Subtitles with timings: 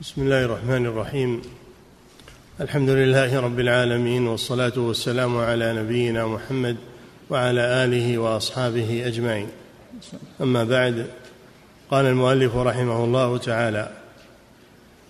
[0.00, 1.42] بسم الله الرحمن الرحيم.
[2.60, 6.76] الحمد لله رب العالمين والصلاة والسلام على نبينا محمد
[7.30, 9.48] وعلى آله وأصحابه أجمعين.
[10.40, 11.06] أما بعد
[11.90, 13.92] قال المؤلف رحمه الله تعالى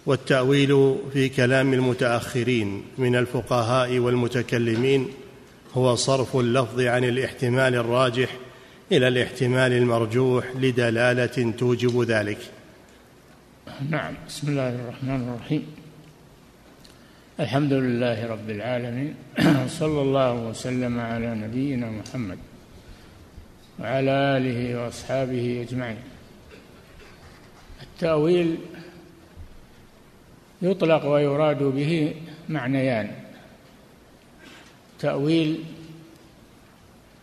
[0.07, 5.09] والتأويل في كلام المتأخرين من الفقهاء والمتكلمين
[5.75, 8.37] هو صرف اللفظ عن الاحتمال الراجح
[8.93, 12.39] إلى الاحتمال المرجوح لدلالة توجب ذلك.
[13.81, 14.15] نعم.
[14.29, 15.67] بسم الله الرحمن الرحيم.
[17.41, 19.15] الحمد لله رب العالمين.
[19.81, 22.39] صلى الله وسلم على نبينا محمد
[23.79, 25.97] وعلى آله وأصحابه أجمعين.
[27.83, 28.57] التأويل
[30.63, 32.15] يطلق ويراد به
[32.49, 33.11] معنيان.
[34.99, 35.65] تأويل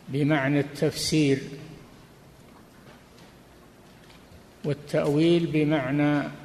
[0.09, 1.39] بمعنى التفسير
[4.65, 6.42] والتأويل بمعنى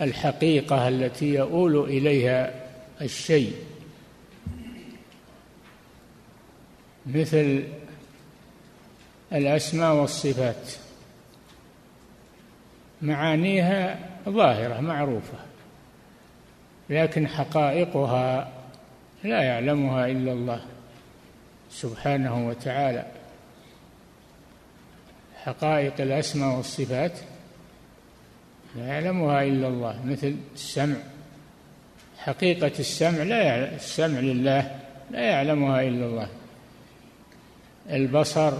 [0.00, 2.54] الحقيقة التي يؤول إليها
[3.00, 3.54] الشيء.
[7.06, 7.64] مثل
[9.32, 10.72] الأسماء والصفات.
[13.02, 15.38] معانيها ظاهرة معروفة.
[16.90, 18.52] لكن حقائقها
[19.24, 20.60] لا يعلمها إلا الله
[21.70, 23.06] سبحانه وتعالى.
[25.44, 27.12] حقائق الأسماء والصفات
[28.76, 30.96] لا يعلمها إلا الله مثل السمع.
[32.18, 34.80] حقيقة السمع لا يعلم السمع لله
[35.10, 36.28] لا يعلمها إلا الله.
[37.90, 38.52] البصر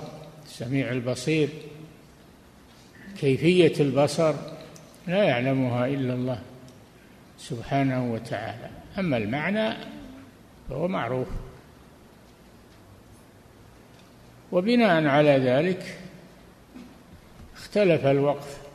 [0.47, 1.49] السميع البصير
[3.21, 4.35] كيفية البصر
[5.07, 6.41] لا يعلمها إلا الله
[7.39, 8.71] سبحانه وتعالى.
[8.99, 9.77] أما المعنى
[10.69, 11.29] فهو معروف.
[14.53, 15.99] وبناء على ذلك
[17.57, 18.68] اختلف الوقف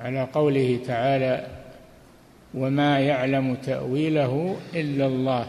[0.00, 1.46] على قوله تعالى
[2.54, 5.48] وما يعلم تأويله إلا الله.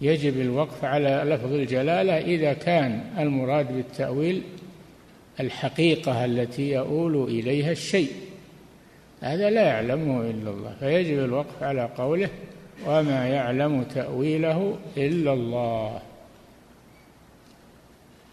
[0.00, 4.42] يجب الوقف على لفظ الجلالة إذا كان المراد بالتأويل
[5.40, 8.10] الحقيقة التي يؤول إليها الشيء.
[9.20, 12.28] هذا لا يعلمه إلا الله فيجب الوقف على قوله
[12.86, 16.00] وما يعلم تأويله إلا الله.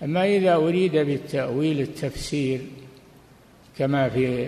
[0.03, 2.61] أما إذا أريد بالتأويل التفسير
[3.77, 4.47] كما في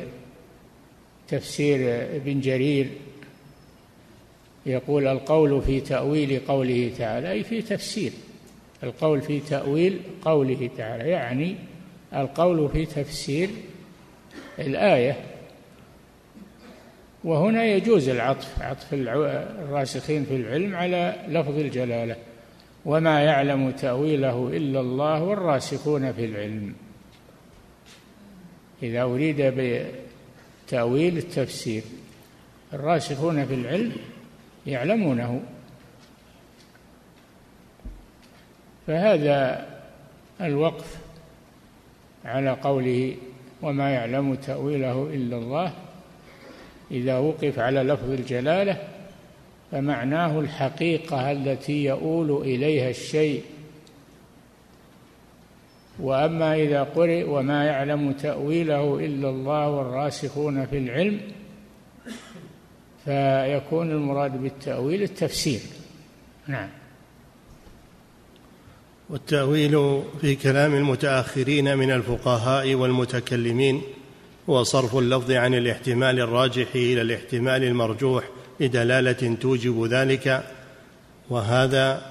[1.29, 1.79] تفسير
[2.15, 2.87] ابن جرير
[4.65, 8.11] يقول القول في تأويل قوله تعالى أي في تفسير.
[8.83, 11.55] القول في تأويل قوله تعالى يعني
[12.13, 13.49] القول في تفسير
[14.59, 15.17] الآية.
[17.23, 22.15] وهنا يجوز العطف عطف الراسخين في العلم على لفظ الجلالة.
[22.85, 26.73] وما يعلم تأويله إلا الله والراسخون في العلم.
[28.83, 29.41] إذا أريد
[30.69, 31.83] تأويل التفسير.
[32.73, 33.91] الراسخون في العلم
[34.67, 35.41] يعلمونه.
[38.87, 39.67] فهذا
[40.41, 40.97] الوقف
[42.25, 43.15] على قوله
[43.61, 45.73] وما يعلم تأويله إلا الله.
[46.91, 48.87] إذا وقف على لفظ الجلالة
[49.71, 53.43] فمعناه الحقيقة التي يؤول إليها الشيء
[56.01, 61.21] وأما إذا قرئ وما يعلم تأويله إلا الله والراسخون في العلم
[63.05, 65.59] فيكون المراد بالتأويل التفسير.
[66.47, 66.69] نعم.
[69.09, 73.81] والتأويل في كلام المتأخرين من الفقهاء والمتكلمين
[74.49, 78.23] هو صرف اللفظ عن الاحتمال الراجح إلى الاحتمال المرجوح
[78.59, 80.43] لدلالة توجب ذلك
[81.29, 82.08] وهذا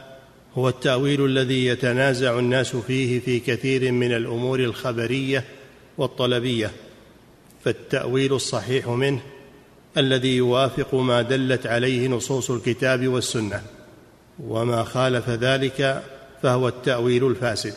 [0.59, 5.45] هو التأويل الذي يتنازع الناس فيه في كثير من الأمور الخبرية
[5.99, 6.71] والطلبية
[7.65, 9.21] فالتأويل الصحيح منه
[9.97, 13.63] الذي يوافق ما دلت عليه نصوص الكتاب والسنة
[14.41, 16.03] وما خالف ذلك
[16.43, 17.75] فهو التأويل الفاسد.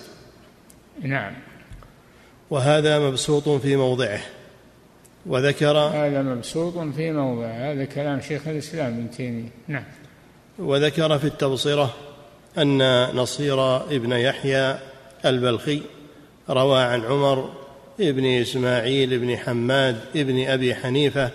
[1.01, 1.33] نعم.
[2.49, 4.21] وهذا مبسوط في موضعه
[5.25, 9.49] وذكر هذا مبسوط في موضعه هذا كلام شيخ الإسلام ابن تيمية.
[9.67, 9.83] نعم.
[10.59, 11.93] وذكر في التبصرة
[12.57, 14.77] أن نصير ابن يحيى
[15.25, 15.81] البلخي
[16.49, 17.49] روى عن عمر
[17.99, 21.29] ابن إسماعيل بن حماد ابن أبي حنيفة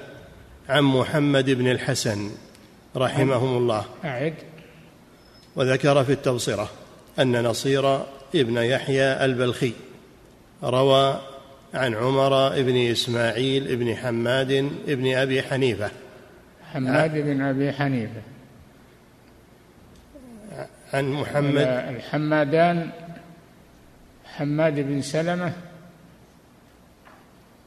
[0.68, 2.30] عن محمد بن الحسن
[2.96, 3.84] رحمهم الله.
[4.04, 4.34] أعد.
[5.56, 6.70] وذكر في التبصرة
[7.18, 8.00] أن نصير
[8.34, 9.72] ابن يحيى البلخي
[10.62, 11.20] روى
[11.74, 15.90] عن عمر بن إسماعيل بن حماد بن أبي حنيفة.
[16.72, 18.35] حماد بن أبي حنيفة.
[20.94, 21.56] عن محمد
[21.96, 22.90] الحمادان
[24.24, 25.52] حماد بن سلمة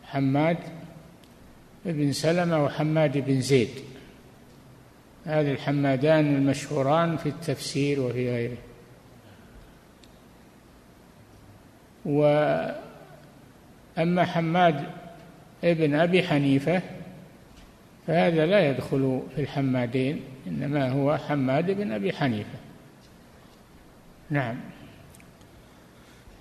[0.04, 0.58] حماد
[1.86, 3.70] بن سلمة وحماد بن زيد.
[5.26, 8.58] هذه الحمادان المشهوران في التفسير وفي غيره.
[12.06, 12.76] وأما
[14.26, 14.84] حماد
[15.64, 16.82] ابن أبي حنيفة
[18.08, 22.59] فهذا لا يدخل في الحمادين إنما هو حماد بن أبي حنيفة.
[24.30, 24.56] نعم.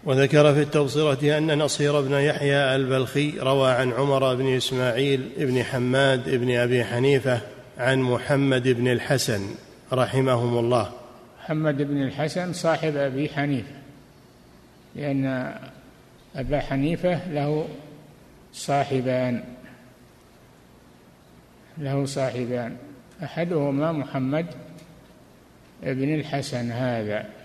[0.05, 6.31] وذكر في التبصرة أن نصير بن يحيى البلخي روى عن عمر بن إسماعيل بن حماد
[6.31, 7.41] بن أبي حنيفة
[7.79, 9.55] عن محمد بن الحسن
[9.93, 10.93] رحمهم الله.
[11.43, 13.79] محمد بن الحسن صاحب أبي حنيفة
[14.97, 15.55] لأن
[16.37, 17.69] أبا حنيفة له
[18.53, 19.45] صاحبان
[21.79, 22.77] له صاحبان
[23.23, 24.47] أحدهما محمد
[25.83, 27.38] بن الحسن هذا.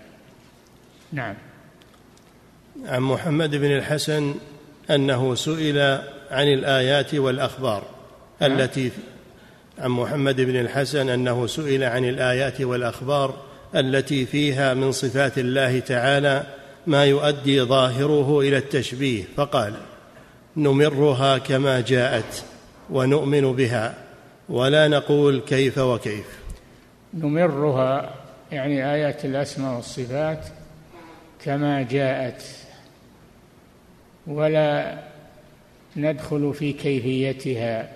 [1.12, 1.34] نعم
[2.86, 4.34] عن محمد بن الحسن
[4.90, 5.78] أنه سئل
[6.30, 7.82] عن الآيات والأخبار
[8.40, 8.52] نعم.
[8.52, 8.90] التي
[9.78, 13.34] عن محمد بن الحسن أنه سئل عن الآيات والأخبار
[13.74, 16.46] التي فيها من صفات الله تعالى
[16.86, 19.74] ما يؤدي ظاهره إلى التشبيه فقال
[20.56, 22.44] نمرها كما جاءت
[22.90, 23.94] ونؤمن بها
[24.48, 26.38] ولا نقول كيف وكيف
[27.14, 28.14] نمرها
[28.52, 30.46] يعني آيات الأسماء والصفات
[31.44, 32.42] كما جاءت
[34.26, 34.98] ولا
[35.96, 37.88] ندخل في كيفيتها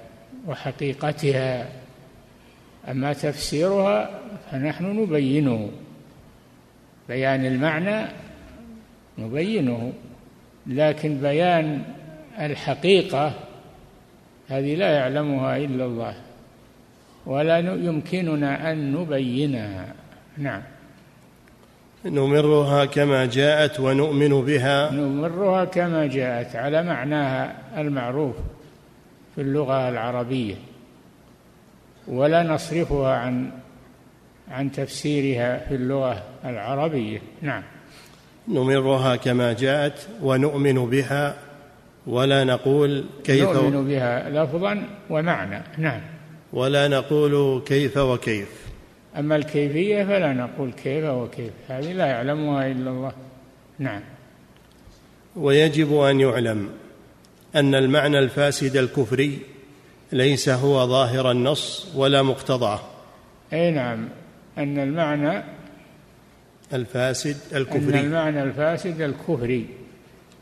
[0.46, 1.68] وحقيقتها.
[2.88, 5.70] أما تفسيرها فنحن نبينه
[7.08, 8.06] بيان المعنى
[9.18, 9.92] نبينه
[10.66, 11.82] لكن بيان
[12.38, 13.34] الحقيقة
[14.48, 16.14] هذه لا يعلمها إلا الله
[17.26, 19.94] ولا يمكننا أن نبينها.
[20.38, 20.62] نعم.
[22.04, 24.90] نمرها كما جاءت ونؤمن بها.
[24.92, 28.36] نمرها كما جاءت على معناها المعروف
[29.34, 30.54] في اللغة العربية.
[32.08, 33.50] ولا نصرفها عن
[34.50, 37.22] عن تفسيرها في اللغة العربية.
[37.42, 37.62] نعم.
[38.48, 41.34] نمرها كما جاءت ونؤمن بها.
[42.06, 45.62] ولا نقول كيف نؤمن بها لفظا ومعنى.
[45.78, 46.00] نعم.
[46.52, 48.67] ولا نقول كيف وكيف.
[49.16, 51.52] أما الكيفية فلا نقول كيف وكيف.
[51.68, 53.12] هذه لا يعلمها إلا الله.
[53.78, 54.00] نعم.
[55.36, 56.68] ويجب أن يعلم
[57.54, 59.38] أن المعنى الفاسد الكفري
[60.12, 62.80] ليس هو ظاهر النص ولا مقتضاه.
[63.52, 64.08] أي نعم.
[64.58, 65.44] أن المعنى
[66.72, 68.00] الفاسد الكفري.
[68.00, 69.66] أن المعنى الفاسد الكفري.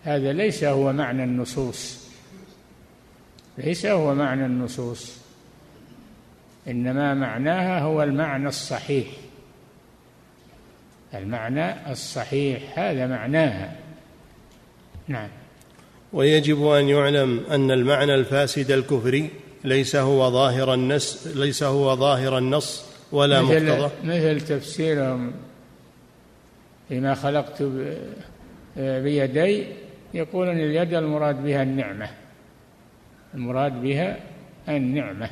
[0.04, 2.06] هذا ليس هو معنى النصوص.
[3.58, 5.25] ليس هو معنى النصوص.
[6.68, 9.06] إنما معناها هو المعنى الصحيح.
[11.14, 13.76] المعنى الصحيح هذا معناها.
[15.08, 15.28] نعم.
[16.12, 19.30] ويجب أن يعلم أن المعنى الفاسد الكفري
[19.64, 23.90] ليس هو ظاهر النص ليس هو ظاهر النص ولا مثل مقتضى.
[24.04, 25.32] مثل تفسيرهم
[26.88, 27.62] فيما خلقت
[28.76, 29.66] بيدي
[30.14, 32.10] يقولون اليد المراد بها النعمة.
[33.34, 34.16] المراد بها
[34.68, 35.30] النعمة.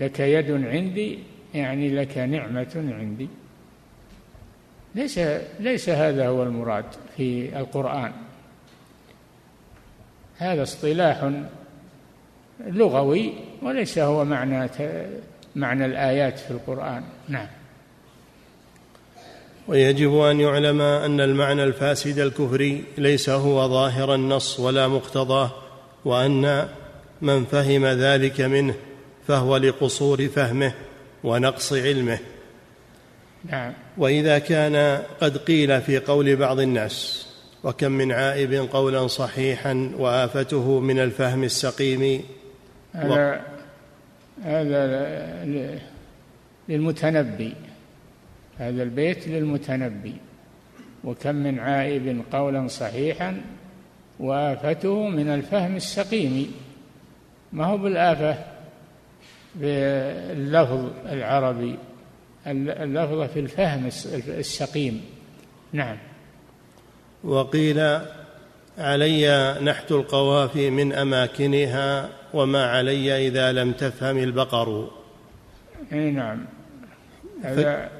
[0.00, 1.18] لك يد عندي
[1.54, 3.28] يعني لك نعمة عندي.
[4.94, 5.20] ليس
[5.60, 6.84] ليس هذا هو المراد
[7.16, 8.12] في القرآن.
[10.36, 11.30] هذا اصطلاح
[12.66, 13.32] لغوي
[13.62, 14.70] وليس هو معنى
[15.56, 17.02] معنى الآيات في القرآن.
[17.28, 17.46] نعم.
[19.68, 25.50] ويجب أن يعلم أن المعنى الفاسد الكفري ليس هو ظاهر النص ولا مقتضاه
[26.04, 26.68] وأن
[27.22, 28.74] من فهم ذلك منه
[29.30, 30.72] فهو لقصور فهمه
[31.24, 32.18] ونقص علمه.
[33.44, 33.72] نعم.
[33.98, 37.26] وإذا كان قد قيل في قول بعض الناس
[37.64, 42.22] وكم من عائب قولا صحيحا وآفته من الفهم السقيم
[42.92, 43.42] هذا
[44.42, 44.82] هذا
[46.68, 47.54] للمتنبي.
[48.58, 50.14] هذا البيت للمتنبي.
[51.04, 53.40] وكم من عائب قولا صحيحا
[54.20, 56.52] وآفته من الفهم السقيم.
[57.52, 58.59] ما هو بالآفة؟
[59.54, 61.78] باللفظ العربي
[62.46, 63.86] اللفظ في الفهم
[64.28, 65.04] السقيم.
[65.72, 65.96] نعم.
[67.24, 68.00] وقيل
[68.78, 74.90] علي نحت القوافي من أماكنها وما علي إذا لم تفهم البقر.
[75.92, 76.44] إي نعم.
[77.42, 77.90] هذا ف...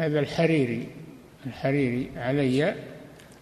[0.00, 0.88] هذا الحريري
[1.46, 2.74] الحريري علي.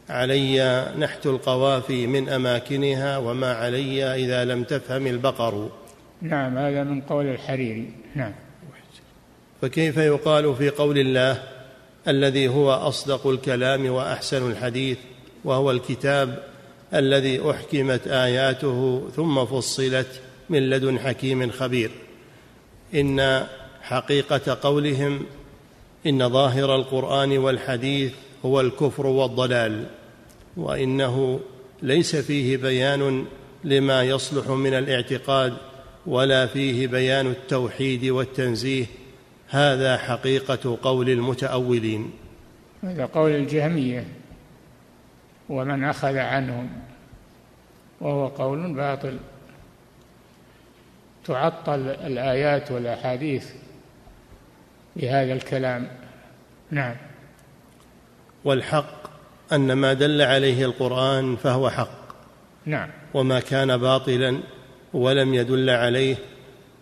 [0.08, 5.70] علي نحت القوافي من أماكنها وما علي إذا لم تفهم البقر.
[6.24, 7.90] نعم هذا من قول الحريري.
[8.14, 8.32] نعم.
[9.62, 11.42] فكيف يقال في قول الله
[12.08, 14.98] الذي هو أصدق الكلام وأحسن الحديث
[15.44, 16.42] وهو الكتاب
[16.94, 21.90] الذي أحكمت آياته ثم فصلت من لدن حكيم خبير؟
[22.94, 23.46] إن
[23.82, 25.26] حقيقة قولهم
[26.06, 28.12] إن ظاهر القرآن والحديث
[28.44, 29.84] هو الكفر والضلال
[30.56, 31.40] وإنه
[31.82, 33.24] ليس فيه بيان
[33.64, 35.56] لما يصلح من الاعتقاد
[36.06, 38.86] ولا فيه بيان التوحيد والتنزيه.
[39.48, 42.10] هذا حقيقة قول المتأولين.
[42.82, 44.06] هذا قول الجهمية.
[45.48, 46.68] ومن أخذ عنهم
[48.00, 49.18] وهو قول باطل.
[51.24, 53.50] تعطل الآيات والأحاديث
[54.96, 55.88] بهذا الكلام.
[56.70, 56.96] نعم.
[58.44, 59.10] والحق
[59.52, 62.04] أن ما دل عليه القرآن فهو حق.
[62.66, 62.90] نعم.
[63.14, 64.40] وما كان باطلا
[64.94, 66.16] ولم يدل عليه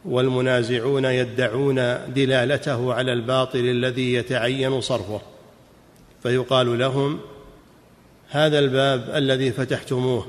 [0.05, 1.77] والمنازعون يدعون
[2.15, 5.21] دلالته على الباطل الذي يتعين صرفه.
[6.23, 7.19] فيقال لهم
[8.29, 10.27] هذا الباب الذي فتحتموه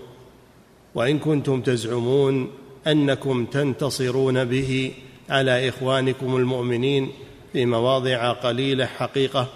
[0.95, 2.51] وإن كنتم تزعمون
[2.87, 4.91] أنكم تنتصرون به
[5.29, 7.11] على إخوانكم المؤمنين
[7.53, 9.47] في مواضع قليلة حقيقة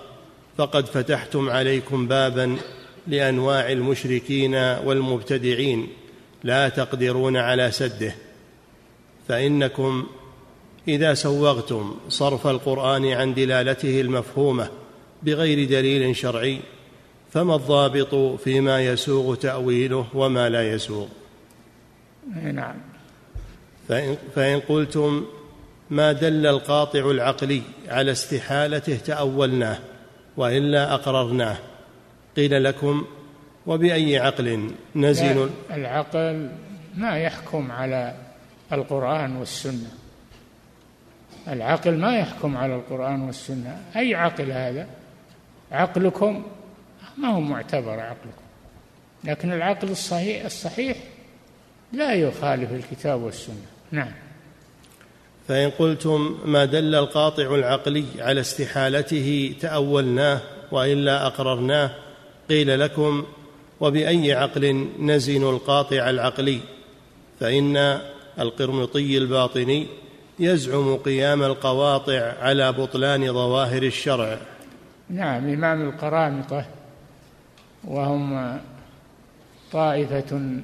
[0.58, 2.58] فقد فتحتم عليكم بابا
[3.08, 5.88] لأنواع المشركين والمبتدعين.
[6.44, 8.16] لا تقدرون على سده.
[9.28, 10.08] فإنكم
[10.88, 14.70] إذا سوغتم صرف القرآن عن دلالته المفهومة
[15.24, 16.60] بغير دليل شرعي
[17.32, 21.08] فما الضابط فيما يسوغ تأويله وما لا يسوغ؟
[22.44, 22.76] نعم.
[23.88, 25.26] فإن, فإن قلتم
[25.90, 29.80] ما دل القاطع العقلي على استحالته تأولناه
[30.38, 31.58] وإلا أقررناه
[32.36, 33.06] قيل لكم
[33.68, 36.50] وبأي عقل نزل العقل
[36.96, 38.16] ما يحكم على
[38.72, 39.92] القرآن والسنة.
[41.48, 43.82] العقل ما يحكم على القرآن والسنة.
[43.96, 44.88] أي عقل هذا؟
[45.72, 46.46] عقلكم
[47.18, 48.48] ما هو معتبر عقلكم.
[49.24, 50.98] لكن العقل الصحيح الصحيح
[51.94, 53.66] لا يخالف الكتاب والسنة.
[53.92, 54.12] نعم.
[55.48, 61.92] فإن قلتم ما دل القاطع العقلي على استحالته تأولناه وإلا أقررناه
[62.50, 63.26] قيل لكم
[63.80, 66.60] وبأي عقل نزن القاطع العقلي
[67.40, 68.02] فإن
[68.40, 69.88] القرمطي الباطني
[70.40, 74.38] يزعم قيام القواطع على بطلان ظواهر الشرع.
[75.10, 76.66] نعم إمام القرامطة
[77.84, 78.60] وهم
[79.72, 80.62] طائفة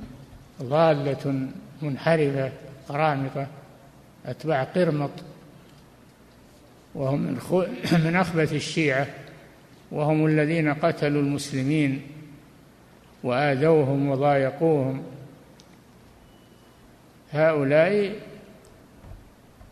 [0.63, 1.48] ضالة
[1.82, 2.51] منحرفة
[2.89, 3.48] قرامطة
[4.25, 5.12] أتباع قرمط
[6.96, 7.38] وهم من,
[8.05, 9.08] من أخبث الشيعة
[9.91, 12.01] وهم الذين قتلوا المسلمين.
[13.24, 15.03] وآذوهم وضايقوهم.
[17.32, 18.12] هؤلاء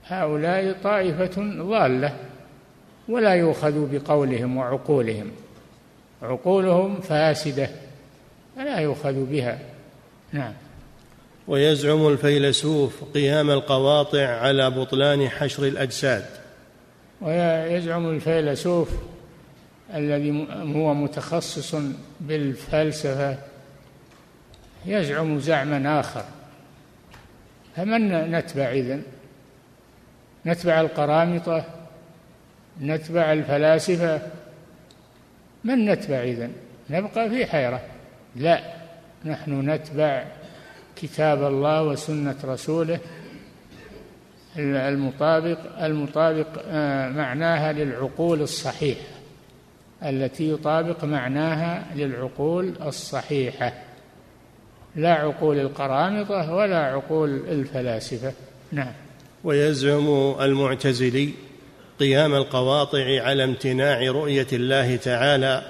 [0.07, 2.15] هؤلاء طائفة ضالة
[3.09, 5.31] ولا يؤخذ بقولهم وعقولهم.
[6.21, 7.69] عقولهم فاسدة
[8.55, 9.59] فلا يؤخذ بها.
[10.31, 10.53] نعم.
[11.47, 16.25] ويزعم الفيلسوف قيام القواطع على بطلان حشر الأجساد.
[17.21, 18.89] ويزعم الفيلسوف
[19.95, 21.75] الذي هو متخصص
[22.21, 23.37] بالفلسفة
[24.85, 26.23] يزعم زعما آخر.
[27.75, 29.03] فمن نتبع إذن؟
[30.45, 31.65] نتبع القرامطة؟
[32.81, 34.21] نتبع الفلاسفة؟
[35.63, 36.51] من نتبع إذن؟
[36.89, 37.81] نبقى في حيرة.
[38.35, 38.61] لا
[39.25, 40.23] نحن نتبع
[40.95, 42.99] كتاب الله وسنة رسوله
[44.57, 49.20] المطابق المطابق آه، معناها للعقول الصحيحة.
[50.03, 53.73] التي يطابق معناها للعقول الصحيحة.
[54.95, 58.33] لا عقول القرامطة ولا عقول الفلاسفة.
[58.71, 58.93] نعم.
[59.43, 61.29] ويزعم المعتزلي
[61.99, 65.61] قيام القواطع على امتناع رؤية الله تعالى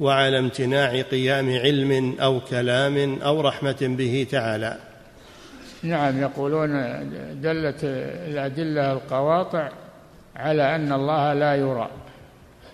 [0.00, 4.78] وعلى امتناع قيام علم أو كلام أو رحمة به تعالى.
[5.82, 6.70] نعم يقولون
[7.42, 7.84] دلت
[8.28, 9.68] الأدلة القواطع
[10.36, 11.90] على أن الله لا يرى.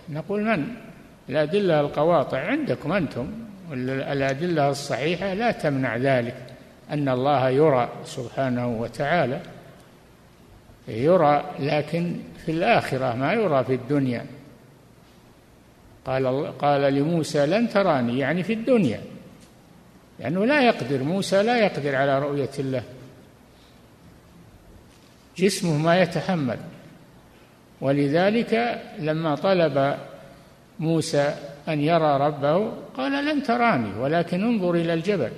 [0.09, 0.86] نقول من؟
[1.29, 3.31] الأدلة القواطع عندكم أنتم
[3.71, 6.35] الادله الصحيحة لا تمنع ذلك
[6.91, 9.41] أن الله يرى سبحانه وتعالى
[10.87, 12.15] يرى لكن
[12.45, 14.25] في الآخرة ما يرى في الدنيا.
[16.05, 18.19] قال قال لموسى لن تراني.
[18.19, 19.01] يعني في الدنيا
[20.19, 22.83] لأنه لا يقدر موسى لا يقدر على رؤية الله.
[25.37, 26.57] جسمه ما يتحمل.
[27.81, 29.97] ولذلك لما طلب
[30.79, 31.35] موسى
[31.67, 35.31] أن يرى ربه؟ قال لن تراني ولكن انظر إلى الجبل.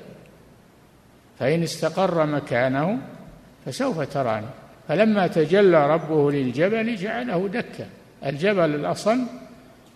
[1.40, 2.98] فإن استقر مكانه
[3.66, 4.48] فسوف تراني.
[4.88, 7.88] فلما تجلى ربه للجبل جعله دكا.
[8.26, 9.20] الجبل الأصم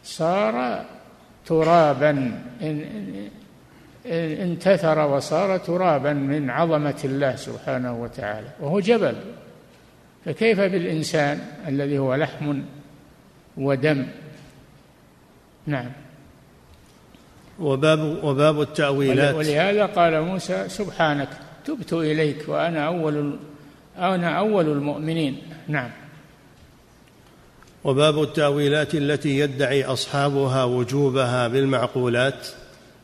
[0.03, 0.85] صار
[1.45, 2.41] ترابا
[4.41, 9.15] انتثر وصار ترابا من عظمة الله سبحانه وتعالى وهو جبل.
[10.25, 12.61] فكيف بالإنسان الذي هو لحم
[13.57, 14.05] ودم؟
[15.67, 15.91] نعم.
[17.59, 19.35] وباب وباب التأويلات.
[19.35, 21.29] ولهذا قال موسى سبحانك
[21.65, 23.39] تبت إليك وأنا أول
[23.97, 25.41] أنا أول المؤمنين.
[25.67, 25.89] نعم.
[27.83, 32.47] وباب التأويلات التي يدعي أصحابها وجوبها بالمعقولات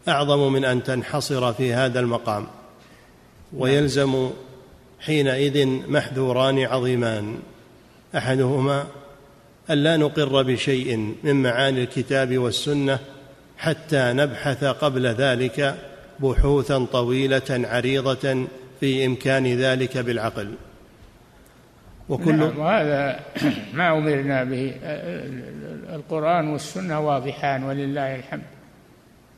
[0.07, 2.47] أعظم من أن تنحصر في هذا المقام.
[3.53, 4.29] ويلزم
[4.99, 7.39] حينئذ محذوران عظيمان.
[8.17, 8.85] أحدهما
[9.69, 12.99] ألا نقر بشيء من معاني الكتاب والسنة
[13.57, 15.75] حتى نبحث قبل ذلك
[16.19, 18.47] بحوثا طويلة عريضة
[18.79, 20.53] في إمكان ذلك بالعقل.
[22.09, 23.19] وكل نعم وهذا
[23.73, 24.73] ما أمرنا به.
[25.95, 28.43] القرآن والسنة واضحان ولله الحمد.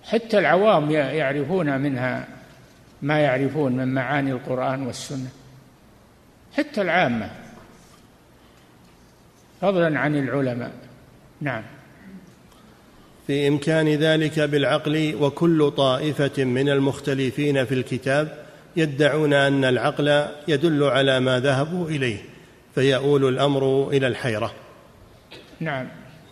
[0.03, 2.27] حتى العوام يعرفون منها
[3.01, 5.29] ما يعرفون من معاني القرآن والسنة.
[6.57, 7.29] حتى العامة.
[9.61, 10.71] فضلا عن العلماء.
[11.41, 11.63] نعم.
[13.27, 21.19] في إمكان ذلك بالعقل وكل طائفة من المختلفين في الكتاب يدعون أن العقل يدل على
[21.19, 22.17] ما ذهبوا إليه
[22.75, 24.53] فيؤول الأمر إلى الحيرة.
[25.59, 25.87] نعم.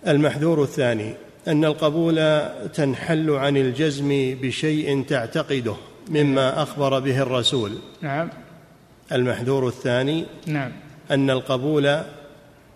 [0.07, 1.13] المحذور الثاني
[1.47, 2.41] أن القبول
[2.73, 5.75] تنحل عن الجزم بشيء تعتقده
[6.09, 7.71] مما أخبر به الرسول.
[8.01, 8.29] نعم.
[9.11, 10.71] المحذور الثاني نعم.
[11.11, 12.01] أن القبول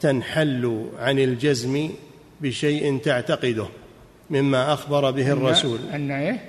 [0.03, 1.89] تنحل عن الجزم
[2.41, 3.67] بشيء تعتقده
[4.29, 5.79] مما أخبر به الرسول.
[5.93, 6.39] أن إيه؟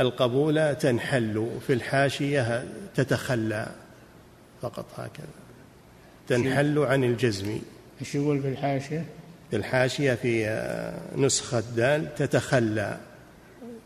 [0.00, 2.64] القبول تنحل في الحاشية
[2.94, 3.68] تتخلى
[4.62, 5.26] فقط هكذا.
[6.28, 7.58] تنحل عن الجزم.
[8.00, 9.04] إيش يقول في الحاشية؟
[9.50, 10.60] في الحاشية في
[11.16, 12.98] نسخة دال تتخلى.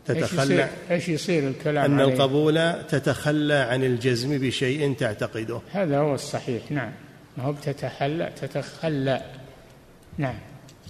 [0.05, 0.69] تتخلى.
[0.91, 5.61] إيش يصير الكلام أن عليه؟ القبول تتخلى عن الجزم بشيء تعتقده.
[5.71, 6.91] هذا هو الصحيح نعم.
[7.37, 9.21] ما هو تتخلى تتخلى.
[10.17, 10.35] نعم.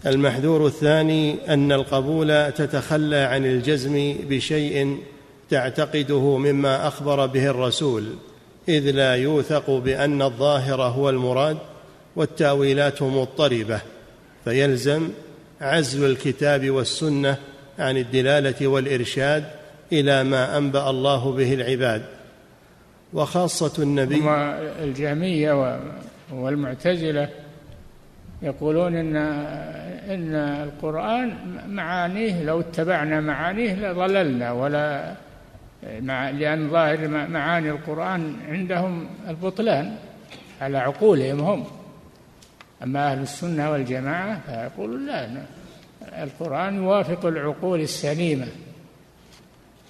[0.06, 4.98] المحذور الثاني أن القبول تتخلى عن الجزم بشيء
[5.50, 8.16] تعتقده مما أخبر به الرسول
[8.70, 11.58] إذ لا يوثق بأن الظاهر هو المراد
[12.16, 13.82] والتأويلات مضطربة
[14.46, 15.10] فيلزم
[15.62, 17.38] عزل الكتاب والسنة
[17.80, 19.44] عن الدلالة والإرشاد
[19.94, 22.06] إلى ما أنبأ الله به العباد.
[23.14, 24.22] وخاصة النبي
[24.84, 25.54] الجهمية
[26.34, 27.30] والمعتزلة
[28.42, 29.16] يقولون ان
[30.10, 35.16] إن القرآن معانيه لو اتبعنا معانيه لضللنا ولا
[36.00, 39.96] مع لأن ظاهر معاني القرآن عندهم البطلان
[40.62, 41.66] على عقولهم هم.
[42.84, 45.30] أما أهل السنة والجماعة فيقولون لا
[46.24, 48.48] القرآن يوافق العقول السليمة.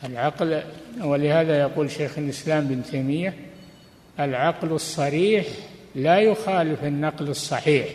[0.03, 0.61] العقل
[1.01, 3.33] ولهذا يقول شيخ الإسلام بن تيمية
[4.19, 5.45] العقل الصريح
[5.95, 7.87] لا يخالف النقل الصحيح.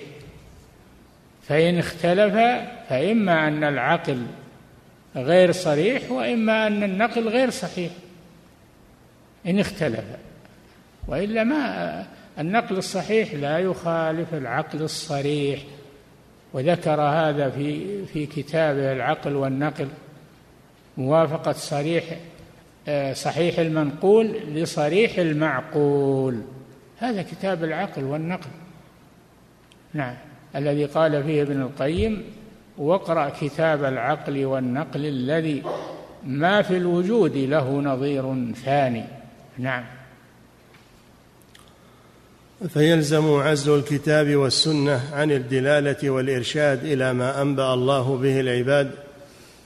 [1.42, 2.34] فإن اختلف
[2.88, 4.26] فإما أن العقل
[5.16, 7.92] غير صريح وإما أن النقل غير صحيح.
[9.46, 10.04] إن اختلف.
[11.08, 12.06] وإلا ما
[12.38, 15.60] النقل الصحيح لا يخالف العقل الصريح.
[16.52, 19.88] وذكر هذا في في كتابه العقل والنقل.
[20.96, 22.04] موافقة صريح
[23.12, 26.42] صحيح المنقول لصريح المعقول.
[26.98, 28.50] هذا كتاب العقل والنقل.
[29.94, 30.14] نعم.
[30.56, 32.24] الذي قال فيه ابن القيم
[32.78, 35.62] واقرأ كتاب العقل والنقل الذي
[36.26, 39.04] ما في الوجود له نظير ثاني.
[39.58, 39.84] نعم.
[42.68, 48.90] فيلزم عزل الكتاب والسنة عن الدلالة والإرشاد إلى ما أنبأ الله به العباد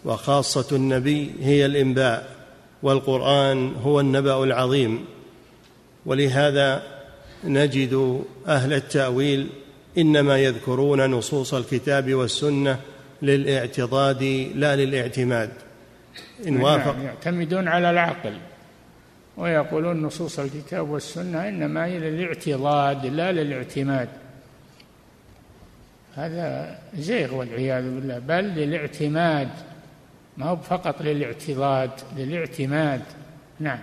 [0.05, 2.37] وخاصة النبي هي الإنباء
[2.83, 5.05] والقرآن هو النبأ العظيم.
[6.07, 6.83] ولهذا
[7.45, 9.49] نجد أهل التأويل
[9.99, 12.81] إنما يذكرون نصوص الكتاب والسنة
[13.23, 14.23] للاعتضاد
[14.55, 15.51] لا للاعتماد.
[16.47, 16.97] إن نعم، وافق.
[17.03, 18.39] يعتمدون على العقل.
[19.37, 24.09] ويقولون نصوص الكتاب والسنة إنما هي للاعتضاد لا للاعتماد.
[26.15, 28.19] هذا زيغ والعياذ بالله.
[28.19, 29.49] بل للاعتماد.
[30.37, 33.03] ما هو فقط للاعتضاد للاعتماد.
[33.61, 33.79] نعم.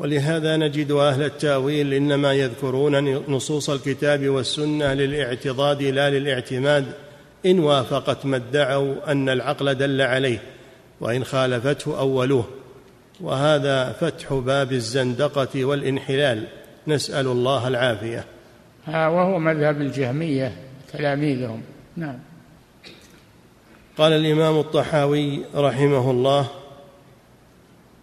[0.00, 6.84] ولهذا نجد أهل التأويل إنما يذكرون نصوص الكتاب والسنة للاعتضاد لا للاعتماد
[7.46, 10.38] إن وافقت ما ادعوا أن العقل دل عليه
[11.00, 12.44] وإن خالفته أولوه.
[13.20, 16.44] وهذا فتح باب الزندقة والانحلال.
[16.86, 18.24] نسأل الله العافية.
[18.86, 20.52] ها وهو مذهب الجهمية
[20.92, 21.62] تلاميذهم.
[21.96, 22.18] نعم.
[23.98, 26.59] قال الإمام الطحاوي رحمه الله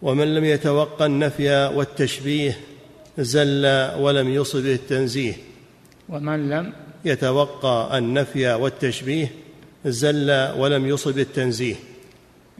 [0.02, 2.58] ومن لم يتوقى النفي والتشبيه
[3.18, 5.34] زل ولم يصبه التنزيه.
[6.10, 6.74] ومن لم
[7.06, 9.32] يتوقى النفي والتشبيه
[9.86, 11.76] زل ولم يصب التنزيه.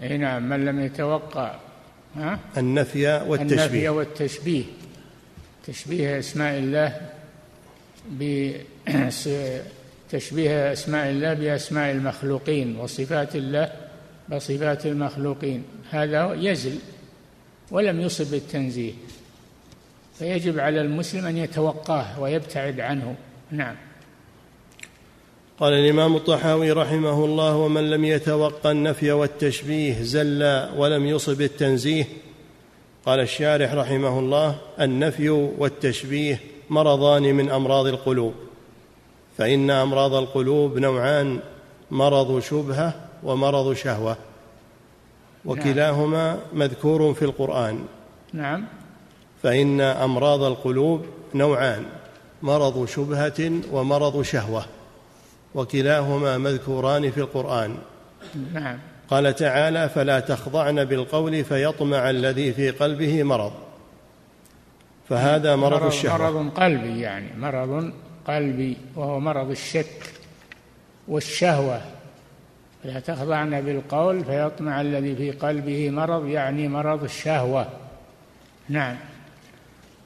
[0.04, 1.56] إي نعم من لم يتوقع
[2.16, 3.64] ها؟ النفي والتشبيه.
[3.64, 4.64] النفي والتشبيه.
[5.68, 7.02] تشبيه أسماء الله
[10.12, 13.72] تشبيه أسماء الله بأسماء المخلوقين وصفات الله
[14.30, 15.64] بصفات المخلوقين.
[15.92, 16.80] هذا يزل.
[17.72, 18.94] ولم يصب التنزيه
[20.20, 23.16] فيجب على المسلم أن يتوقاه ويبتعد عنه.
[23.52, 23.76] نعم.
[25.60, 32.08] قال الإمام الطحاوي رحمه الله ومن لم يتوقى النفي والتشبيه زل ولم يصب التنزيه.
[33.06, 38.34] قال الشارح رحمه الله النفي والتشبيه مرضان من أمراض القلوب
[39.38, 41.40] فإن أمراض القلوب نوعان
[41.92, 44.18] مرض شبهة ومرض شهوة.
[45.48, 47.86] وكلاهما مذكور في القرآن.
[48.34, 48.66] نعم.
[49.44, 51.06] فإن أمراض القلوب
[51.36, 51.86] نوعان
[52.42, 54.66] مرض شبهة ومرض شهوة
[55.56, 57.78] وكلاهما مذكوران في القرآن.
[58.54, 58.80] نعم.
[59.10, 63.52] قال تعالى فلا تخضعن بالقول فيطمع الذي في قلبه مرض.
[65.10, 66.32] فهذا مرض, مرض الشهوة.
[66.32, 67.92] مرض قلبي يعني مرض
[68.28, 70.14] قلبي وهو مرض الشك
[71.08, 71.82] والشهوة.
[72.88, 77.68] فلا تخضعن بالقول فيطمع الذي في قلبه مرض يعني مرض الشهوة.
[78.70, 78.96] نعم.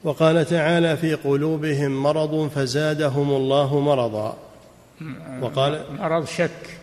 [0.04, 4.38] وقال تعالى في قلوبهم مرض فزادهم الله مرضا.
[5.42, 6.80] وقال مرض شك.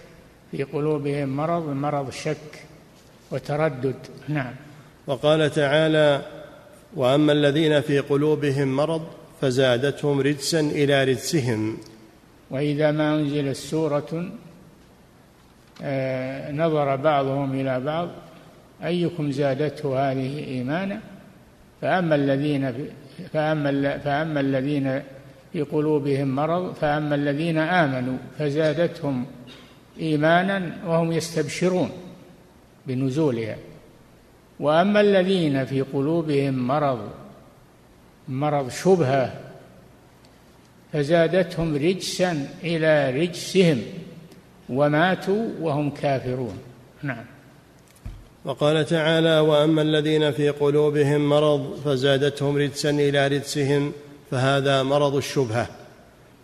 [0.50, 2.66] في قلوبهم مرض مرض شك
[3.30, 3.96] وتردد.
[4.28, 4.54] نعم.
[5.06, 6.22] وقال تعالى
[6.96, 9.02] وأما الذين في قلوبهم مرض
[9.40, 11.78] فزادتهم رجسا إلى رجسهم.
[12.50, 14.30] وإذا ما أنزلت سورة
[16.52, 18.08] نظر بعضهم إلى بعض
[18.84, 21.00] أيكم زادته هذه إيمانا؟
[21.80, 22.74] فأما الذين
[23.32, 25.02] فأما فأما الذين
[25.52, 29.26] في قلوبهم مرض فأما الذين آمنوا فزادتهم
[30.00, 31.90] إيمانا وهم يستبشرون
[32.86, 33.56] بنزولها.
[34.60, 37.10] وأما الذين في قلوبهم مرض
[38.28, 39.32] مرض شبهة
[40.92, 43.82] فزادتهم رجسا إلى رجسهم.
[44.68, 46.58] وماتوا وهم كافرون.
[47.02, 47.24] نعم.
[48.44, 53.92] وقال تعالى وأما الذين في قلوبهم مرض فزادتهم رجسا إلى رجسهم
[54.30, 55.66] فهذا مرض الشبهة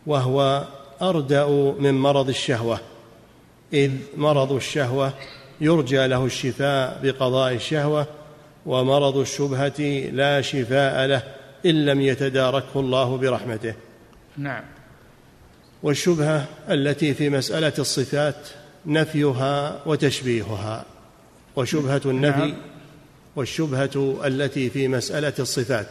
[0.07, 0.65] وهو
[1.03, 1.47] أردأ
[1.79, 2.81] من مرض الشهوة
[3.73, 5.13] إذ مرض الشهوة
[5.61, 8.07] يرجى له الشفاء بقضاء الشهوة
[8.67, 9.81] ومرض الشبهة
[10.13, 11.23] لا شفاء له
[11.67, 13.75] إن لم يتداركه الله برحمته.
[14.37, 14.63] نعم.
[15.85, 18.37] والشبهة التي في مسألة الصفات
[18.87, 20.85] نفيها وتشبيهها.
[21.57, 22.55] وشبهة النفي نعم.
[23.37, 25.87] والشبهة التي في مسألة الصفات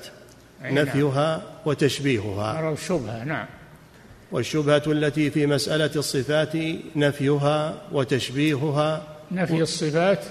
[0.62, 0.79] نعم.
[0.79, 2.71] نفيها وتشبيهها.
[2.73, 3.45] الشبهة نعم.
[4.32, 6.53] والشبهة التي في مسألة الصفات
[6.95, 10.23] نفيها وتشبيهها نفي الصفات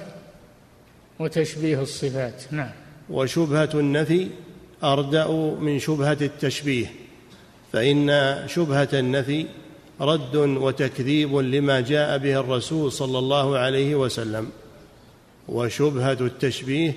[1.19, 2.71] وتشبيه الصفات نعم.
[3.11, 4.29] وشبهة النفي
[4.85, 7.02] أردأ من شبهة التشبيه.
[7.73, 9.47] فإن شبهة النفي
[10.01, 14.51] رد وتكذيب لما جاء به الرسول صلى الله عليه وسلم
[15.49, 16.97] وشبهة التشبيه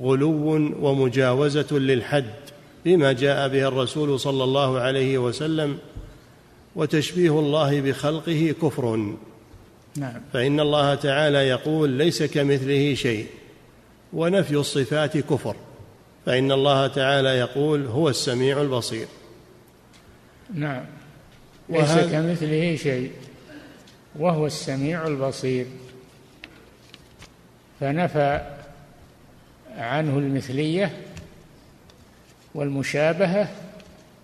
[0.00, 2.34] غلو ومجاوزة للحد
[2.84, 5.78] بما جاء به الرسول صلى الله عليه وسلم
[6.76, 9.14] وتشبيه الله بخلقه كفر.
[9.96, 10.20] نعم.
[10.32, 13.26] فإن الله تعالى يقول ليس كمثله شيء
[14.12, 15.56] ونفي الصفات كفر.
[16.26, 19.06] فإن الله تعالى يقول هو السميع البصير.
[20.54, 20.84] نعم.
[21.68, 23.12] ليس كمثله شيء.
[24.16, 25.66] وهو السميع البصير.
[27.80, 28.40] فنفى
[29.76, 30.90] عنه المثلية
[32.54, 33.48] والمشابهة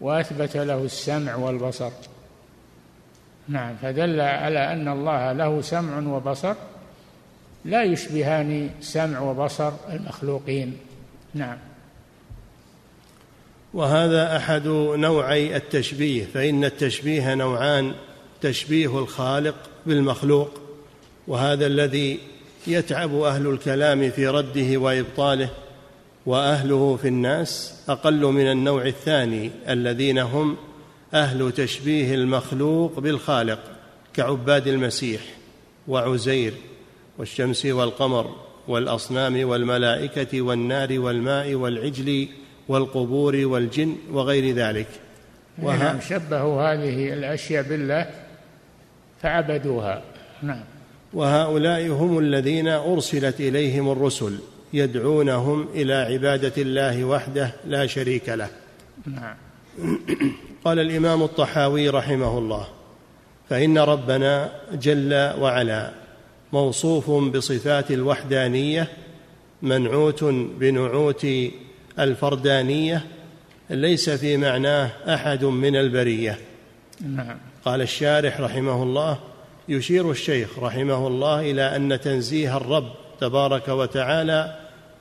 [0.00, 1.90] وأثبت له السمع والبصر.
[3.48, 3.76] نعم.
[3.82, 6.54] فدل على أن الله له سمع وبصر.
[7.64, 10.78] لا يشبهان سمع وبصر المخلوقين.
[11.34, 11.58] نعم.
[13.74, 17.92] وهذا أحد نوعي التشبيه فإن التشبيه نوعان
[18.40, 19.54] تشبيه الخالق
[19.86, 20.50] بالمخلوق
[21.28, 22.18] وهذا الذي
[22.66, 25.50] يتعب أهل الكلام في رده وإبطاله
[26.26, 30.56] وأهله في الناس أقل من النوع الثاني الذين هم
[31.14, 33.58] أهل تشبيه المخلوق بالخالق
[34.14, 35.20] كعباد المسيح
[35.88, 36.54] وعزير
[37.18, 38.36] والشمس والقمر
[38.68, 42.28] والأصنام والملائكة والنار والماء والعجل
[42.70, 44.86] والقبور والجن وغير ذلك.
[45.62, 48.06] نعم شبهوا هذه الأشياء بالله
[49.22, 50.02] فعبدوها.
[50.42, 50.64] نعم.
[51.12, 54.38] وهؤلاء هم الذين أرسلت إليهم الرسل
[54.72, 58.48] يدعونهم إلى عبادة الله وحده لا شريك له.
[59.06, 59.34] نعم.
[60.64, 62.66] قال الإمام الطحاوي رحمه الله
[63.48, 65.90] فإن ربنا جل وعلا
[66.52, 68.88] موصوف بصفات الوحدانية
[69.62, 70.24] منعوت
[70.58, 71.26] بنعوت
[71.98, 73.06] الفردانية
[73.70, 76.38] ليس في معناه أحد من البرية.
[77.00, 77.38] نعم.
[77.64, 79.18] قال الشارح رحمه الله
[79.68, 84.56] يشير الشيخ رحمه الله إلى أن تنزيه الرب تبارك وتعالى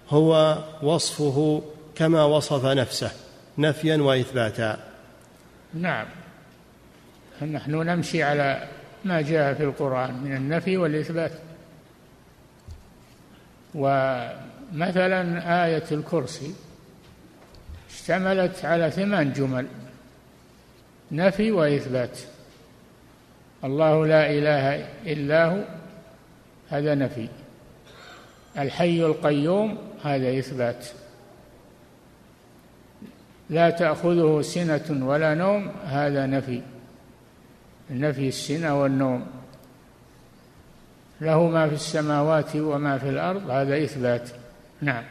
[0.09, 1.61] هو وصفه
[1.95, 3.11] كما وصف نفسه
[3.57, 4.79] نفيا وإثباتا.
[5.73, 6.05] نعم.
[7.41, 8.67] نحن نمشي على
[9.05, 11.31] ما جاء في القرآن من النفي والإثبات.
[13.75, 15.21] ومثلا
[15.65, 16.53] آية الكرسي
[17.89, 19.67] اشتملت على ثمان جمل
[21.11, 22.19] نفي وإثبات.
[23.63, 25.63] الله لا إله إلا هو
[26.69, 27.27] هذا نفي.
[28.57, 30.85] الحي القيوم هذا إثبات.
[33.49, 36.61] لا تأخذه سنة ولا نوم هذا نفي.
[37.91, 39.27] نفي السنة والنوم.
[41.21, 44.29] له ما في السماوات وما في الأرض هذا إثبات.
[44.81, 45.03] نعم.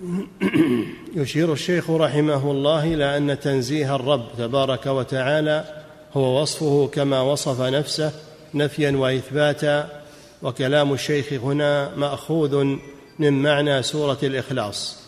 [1.16, 5.64] يشير الشيخ رحمه الله إلى أن تنزيه الرب تبارك وتعالى
[6.14, 8.12] هو وصفه كما وصف نفسه
[8.54, 10.02] نفيا وإثباتا
[10.42, 12.64] وكلام الشيخ هنا مأخوذ
[13.18, 15.04] من معنى سورة الإخلاص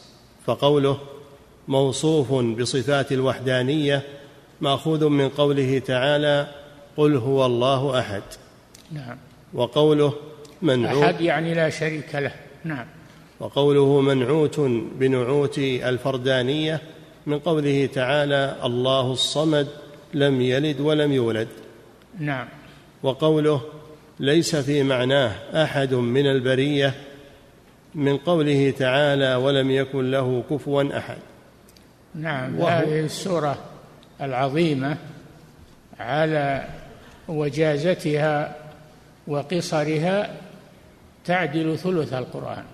[0.47, 0.99] فقوله
[1.69, 4.03] موصوف بصفات الوحدانية
[4.61, 6.49] مأخوذ من قوله تعالى
[6.97, 8.23] قل هو الله أحد.
[8.93, 9.17] نعم.
[9.55, 10.15] وقوله
[10.63, 12.33] منعوت أحد يعني لا شريك له.
[12.65, 12.87] نعم.
[13.41, 14.61] وقوله منعوت
[14.99, 16.81] بنعوت الفردانية
[17.27, 19.69] من قوله تعالى الله الصمد
[20.15, 21.49] لم يلد ولم يولد.
[22.19, 22.49] نعم.
[23.03, 23.61] وقوله
[24.21, 26.95] ليس في معناه أحد من البرية
[27.95, 31.19] من قوله تعالى ولم يكن له كفوا أحد.
[32.15, 32.63] نعم.
[32.63, 33.59] هذه السورة
[34.21, 34.97] العظيمة
[35.99, 36.69] على
[37.29, 38.57] وجازتها
[39.27, 40.37] وقصرها
[41.25, 42.65] تعدل ثلث القرآن.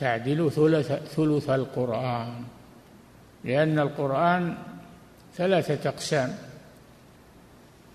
[0.00, 2.44] تعدل ثلث ثلث القرآن
[3.44, 4.56] لأن القرآن
[5.34, 6.36] ثلاثة أقسام.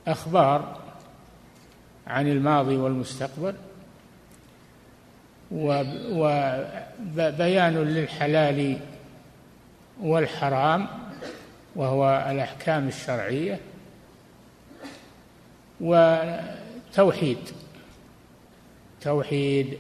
[0.08, 0.82] أخبار
[2.08, 3.56] عن الماضي والمستقبل
[7.12, 8.80] وبيان للحلال
[10.02, 10.88] والحرام
[11.76, 13.60] وهو الأحكام الشرعية
[15.82, 17.38] وتوحيد.
[19.02, 19.78] توحيد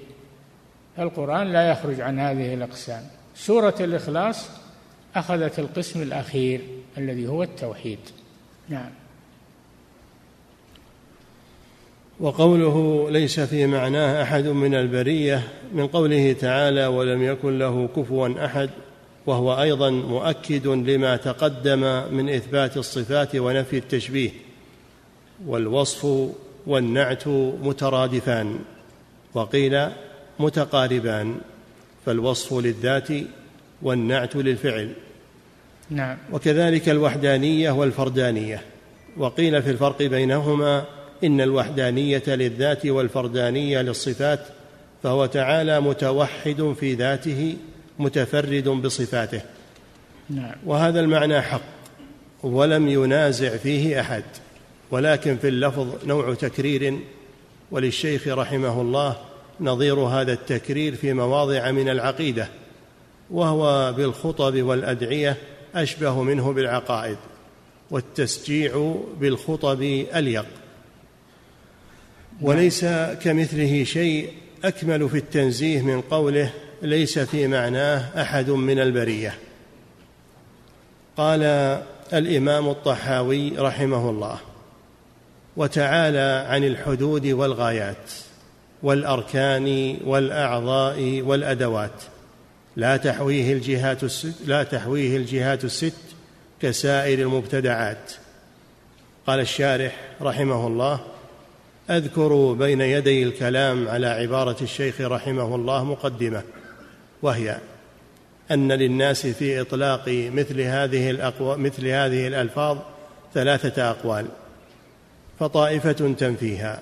[0.99, 3.03] القرآن لا يخرج عن هذه الأقسام.
[3.35, 4.49] سورة الإخلاص
[5.15, 6.61] أخذت القسم الأخير
[6.97, 7.99] الذي هو التوحيد.
[8.69, 8.89] نعم.
[12.19, 18.69] وقوله ليس في معناه أحد من البرية من قوله تعالى ولم يكن له كفوا أحد
[19.25, 24.29] وهو أيضا مؤكد لما تقدم من إثبات الصفات ونفي التشبيه
[25.47, 26.29] والوصف
[26.67, 27.27] والنعت
[27.63, 28.59] مترادفان.
[29.33, 29.89] وقيل
[30.39, 31.37] متقاربان
[32.05, 33.07] فالوصف للذات
[33.81, 34.93] والنعت للفعل.
[35.89, 36.17] نعم.
[36.31, 38.61] وكذلك الوحدانية والفردانية.
[39.17, 40.85] وقيل في الفرق بينهما
[41.23, 44.39] إن الوحدانية للذات والفردانية للصفات
[45.03, 47.55] فهو تعالى متوحد في ذاته
[47.99, 49.41] متفرد بصفاته.
[50.29, 50.55] نعم.
[50.65, 51.61] وهذا المعنى حق
[52.43, 54.23] ولم ينازع فيه أحد.
[54.91, 56.99] ولكن في اللفظ نوع تكرير
[57.71, 59.17] وللشيخ رحمه الله
[59.59, 62.47] نظير هذا التكرير في مواضع من العقيدة
[63.31, 65.37] وهو بالخطب والأدعية
[65.75, 67.17] أشبه منه بالعقائد
[67.91, 69.81] والتسجيع بالخطب
[70.15, 70.45] أليق.
[72.41, 72.85] وليس
[73.23, 79.33] كمثله شيء أكمل في التنزيه من قوله ليس في معناه أحد من البرية.
[81.17, 81.43] قال
[82.13, 84.39] الإمام الطحاوي رحمه الله
[85.57, 88.11] وتعالى عن الحدود والغايات
[88.83, 92.03] والأركان والأعضاء والأدوات.
[92.75, 95.93] لا تحويه الجهات الست لا تحويه الجهات الست
[96.61, 98.11] كسائر المبتدعات.
[99.27, 100.99] قال الشارح رحمه الله
[101.89, 106.43] أذكر بين يدي الكلام على عبارة الشيخ رحمه الله مقدمة
[107.21, 107.57] وهي
[108.51, 112.77] أن للناس في إطلاق مثل هذه الأقوى مثل هذه الألفاظ
[113.33, 114.25] ثلاثة أقوال
[115.39, 116.81] فطائفة تنفيها.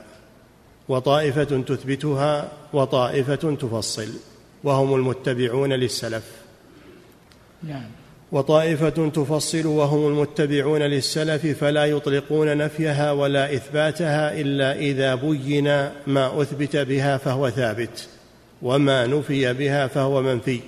[0.90, 4.08] وطائفة تثبتها وطائفة تفصل
[4.64, 6.24] وهم المتبعون للسلف.
[7.64, 7.86] نعم.
[8.32, 15.68] وطائفة تفصل وهم المتبعون للسلف فلا يطلقون نفيها ولا إثباتها إلا إذا بين
[16.08, 18.08] ما أثبت بها فهو ثابت
[18.62, 20.60] وما نفي بها فهو منفي.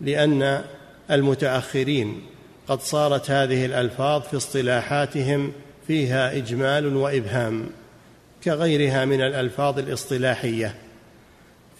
[0.00, 0.64] لأن
[1.10, 2.22] المتأخرين
[2.68, 5.52] قد صارت هذه الألفاظ في اصطلاحاتهم
[5.86, 7.66] فيها إجمال وإبهام.
[8.44, 10.74] كغيرها من الألفاظ الاصطلاحية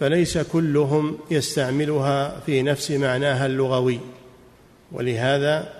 [0.01, 4.01] فليس كلهم يستعملها في نفس معناها اللغوي.
[4.93, 5.73] ولهذا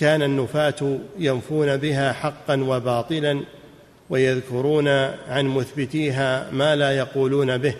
[0.00, 3.40] كان النفاة ينفون بها حقا وباطلا
[4.10, 4.88] ويذكرون
[5.28, 7.74] عن مثبتيها ما لا يقولون به.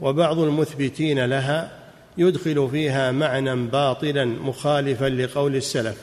[0.00, 1.72] وبعض المثبتين لها
[2.18, 5.96] يدخل فيها معنى باطلا مخالفا لقول السلف.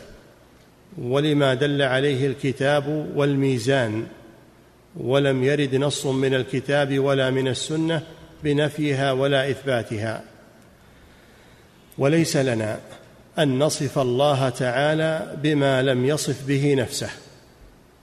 [0.98, 4.06] ولما دل عليه الكتاب والميزان
[4.98, 8.02] ولم يرد نص من الكتاب ولا من السنة
[8.44, 10.24] بنفيها ولا إثباتها.
[11.98, 12.80] وليس لنا
[13.40, 17.10] أن نصف الله تعالى بما لم يصف به نفسه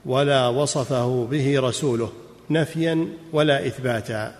[0.05, 2.11] ولا وصفه به رسوله
[2.49, 4.35] نفيا ولا إثباتا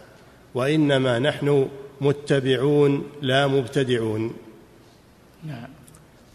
[0.55, 1.69] وإنما نحن
[2.01, 4.33] متبعون لا مبتدعون.
[5.43, 5.67] نعم.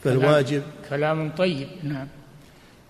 [0.05, 2.07] فالواجب كلام طيب نعم.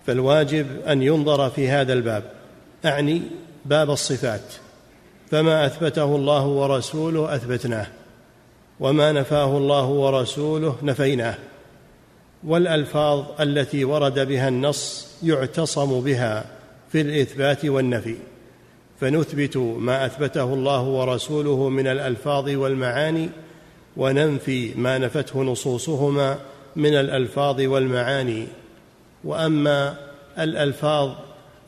[0.07, 2.38] فالواجب أن ينظر في هذا الباب.
[2.85, 3.21] أعني
[3.65, 4.53] باب الصفات
[5.31, 7.87] فما أثبته الله ورسوله أثبتناه
[8.79, 11.35] وما نفاه الله ورسوله نفيناه
[12.43, 16.45] والألفاظ التي ورد بها النص يعتصم بها
[16.91, 18.15] في الإثبات والنفي
[18.99, 23.29] فنثبت ما أثبته الله ورسوله من الألفاظ والمعاني
[23.97, 26.37] وننفي ما نفته نصوصهما
[26.75, 28.47] من الألفاظ والمعاني
[29.23, 29.95] وأما
[30.39, 31.11] الألفاظ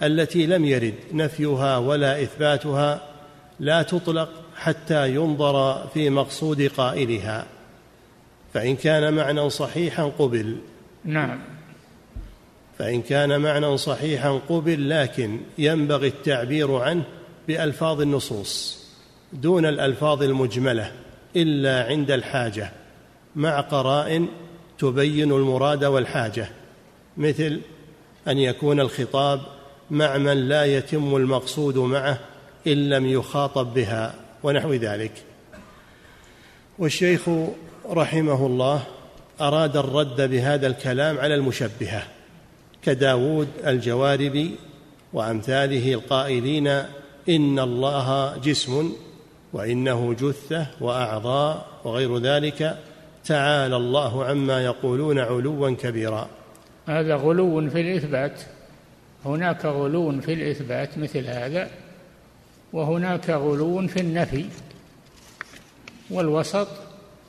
[0.04, 3.02] التي لم يرد نفيها ولا إثباتها
[3.60, 7.46] لا تطلق حتى ينظر في مقصود قائلها
[8.54, 10.58] فإن كان معنى صحيحا قبل.
[11.06, 11.40] نعم.
[12.80, 17.04] فإن كان معنى صحيحا قبل لكن ينبغي التعبير عنه
[17.48, 18.82] بألفاظ النصوص
[19.34, 20.92] دون الألفاظ المجملة
[21.36, 22.72] إلا عند الحاجة
[23.36, 24.28] مع قرائن
[24.80, 26.50] تبين المراد والحاجة
[27.18, 27.62] مثل
[28.28, 29.42] أن يكون الخطاب
[29.92, 32.20] مع من لا يتم المقصود معه
[32.68, 35.12] إن لم يخاطب بها ونحو ذلك.
[36.80, 37.30] والشيخ
[37.90, 38.84] رحمه الله
[39.42, 42.04] أراد الرد بهذا الكلام على المشبهة
[42.84, 44.56] كداود الجواربي
[45.14, 46.68] وأمثاله القائلين
[47.30, 48.94] إن الله جسم
[49.54, 52.78] وإنه جثة وأعضاء وغير ذلك
[53.26, 56.28] تعالى الله عما يقولون علوا كبيرا.
[56.88, 58.42] هذا غلو في الإثبات.
[59.26, 61.70] هناك غلو في الإثبات مثل هذا
[62.74, 64.46] وهناك غلو في النفي
[66.10, 66.68] والوسط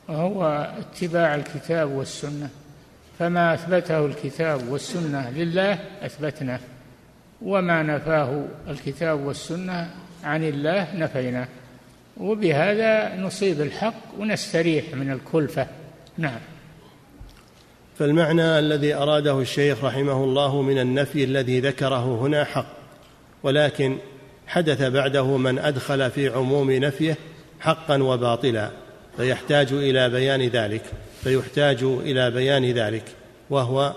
[0.09, 2.49] هو اتباع الكتاب والسنة.
[3.19, 6.59] فما أثبته الكتاب والسنة لله أثبتناه
[7.41, 9.89] وما نفاه الكتاب والسنة
[10.23, 11.47] عن الله نفيناه.
[12.17, 15.67] وبهذا نصيب الحق ونستريح من الكلفة.
[16.17, 16.39] نعم.
[17.99, 22.65] فالمعنى الذي أراده الشيخ رحمه الله من النفي الذي ذكره هنا حق
[23.43, 23.97] ولكن
[24.47, 27.17] حدث بعده من أدخل في عموم نفيه
[27.59, 28.69] حقا وباطلا
[29.17, 30.81] فيحتاج إلى بيان ذلك
[31.23, 33.03] فيحتاج إلى بيان ذلك
[33.49, 33.93] وهو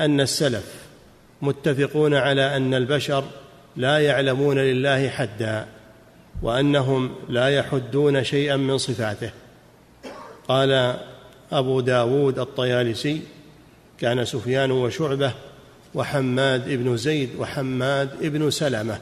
[0.00, 0.74] أن السلف
[1.42, 3.24] متفقون على أن البشر
[3.76, 5.66] لا يعلمون لله حدا
[6.42, 9.30] وأنهم لا يحدون شيئا من صفاته.
[10.48, 10.96] قال
[11.52, 13.20] أبو داود الطيالسي
[14.00, 15.32] كان سفيان وشعبة
[15.94, 18.98] وحماد بن زيد وحماد بن سلمة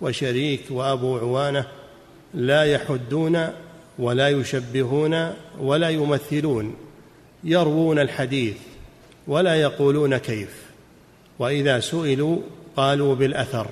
[0.00, 1.66] وشريك وأبو عوانة
[2.34, 3.48] لا يحدون
[3.98, 6.76] ولا يشبهون ولا يمثلون
[7.44, 8.56] يروون الحديث
[9.26, 10.62] ولا يقولون كيف
[11.38, 12.38] وإذا سئلوا
[12.76, 13.68] قالوا بالأثر.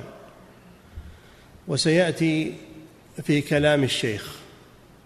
[1.68, 2.54] وسيأتي
[3.22, 4.37] في كلام الشيخ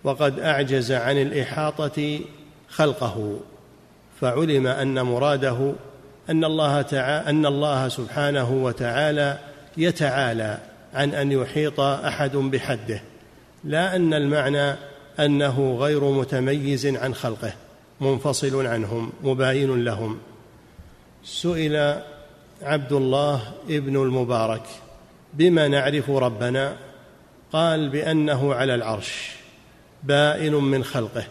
[0.05, 2.21] وقد أعجز عن الإحاطة
[2.75, 3.37] خلقه
[4.21, 5.73] فعلم أن مراده
[6.31, 9.39] أن الله تعالى أن الله سبحانه وتعالى
[9.77, 10.59] يتعالى
[10.95, 13.03] عن أن يحيط أحد بحده
[13.65, 14.77] لا أن المعنى
[15.21, 17.53] أنه غير متميز عن خلقه
[18.01, 20.19] منفصل عنهم مباين لهم.
[21.25, 22.01] سئل
[22.63, 24.63] عبد الله ابن المبارك
[25.35, 26.77] بما نعرف ربنا؟
[27.53, 29.33] قال بأنه على العرش
[30.03, 31.25] بائن من خلقه.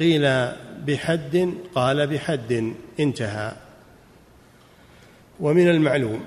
[0.00, 0.52] قيل
[0.86, 3.52] بحد قال بحد انتهى.
[5.40, 6.20] ومن المعلوم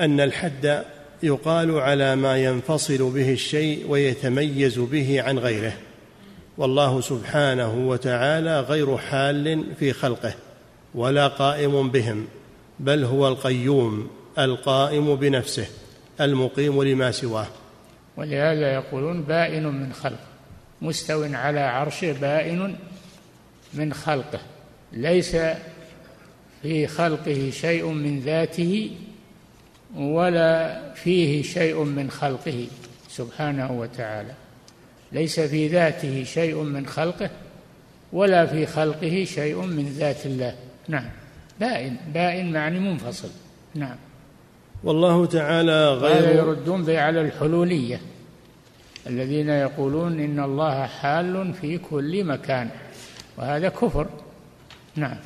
[0.00, 0.84] أن الحد
[1.22, 5.72] يقال على ما ينفصل به الشيء ويتميز به عن غيره
[6.58, 10.34] والله سبحانه وتعالى غير حال في خلقه
[10.94, 12.26] ولا قائم بهم
[12.80, 15.66] بل هو القيوم القائم بنفسه
[16.20, 17.46] المقيم لما سواه.
[18.16, 20.20] ولهذا يقولون بائن من خلق
[20.82, 22.76] مستو على عرشه بائن
[23.74, 24.40] من خلقه.
[24.92, 25.36] ليس
[26.62, 28.90] في خلقه شيء من ذاته
[29.96, 32.66] ولا فيه شيء من خلقه
[33.08, 34.34] سبحانه وتعالى.
[35.12, 37.30] ليس في ذاته شيء من خلقه
[38.12, 40.54] ولا في خلقه شيء من ذات الله.
[40.88, 41.10] نعم.
[41.60, 43.30] بائن بائن معني منفصل.
[43.74, 43.96] نعم.
[44.84, 48.00] والله تعالى غير يردون به على الحلولية.
[49.06, 52.70] الذين يقولون إن الله حال في كل مكان.
[53.38, 54.06] وهذا كفر.
[54.96, 55.16] نعم.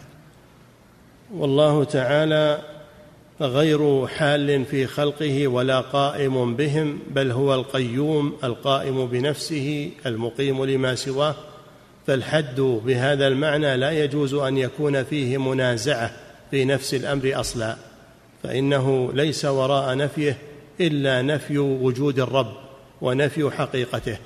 [1.34, 2.62] والله تعالى
[3.40, 11.34] غير حال في خلقه ولا قائم بهم بل هو القيوم القائم بنفسه المقيم لما سواه.
[12.06, 16.10] فالحد بهذا المعنى لا يجوز أن يكون فيه منازعة
[16.50, 17.76] في نفس الأمر أصلا.
[18.42, 20.38] فإنه ليس وراء نفيه
[20.80, 22.52] إلا نفي وجود الرب
[23.00, 24.18] ونفي حقيقته.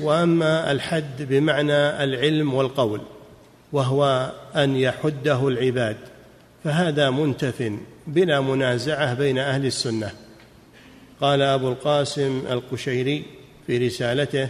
[0.00, 3.00] وأما الحد بمعنى العلم والقول
[3.72, 5.96] وهو أن يحده العباد
[6.64, 7.72] فهذا منتف
[8.06, 10.10] بلا منازعة بين أهل السنة.
[11.20, 13.24] قال أبو القاسم القشيري
[13.66, 14.48] في رسالته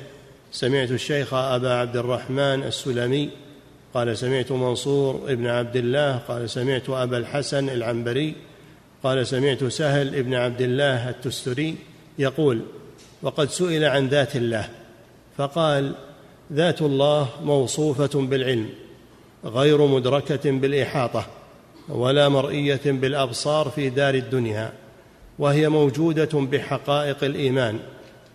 [0.53, 3.31] سمعت الشيخ أبا عبد الرحمن السلمي
[3.95, 8.35] قال سمعت منصور ابن عبد الله قال سمعت أبا الحسن العنبري
[9.03, 11.77] قال سمعت سهل ابن عبد الله التستري
[12.19, 12.61] يقول
[13.23, 14.69] وقد سئل عن ذات الله
[15.37, 15.95] فقال
[16.53, 18.69] ذات الله موصوفة بالعلم
[19.45, 21.27] غير مدركة بالإحاطة
[21.89, 24.73] ولا مرئية بالأبصار في دار الدنيا
[25.39, 27.79] وهي موجودة بحقائق الإيمان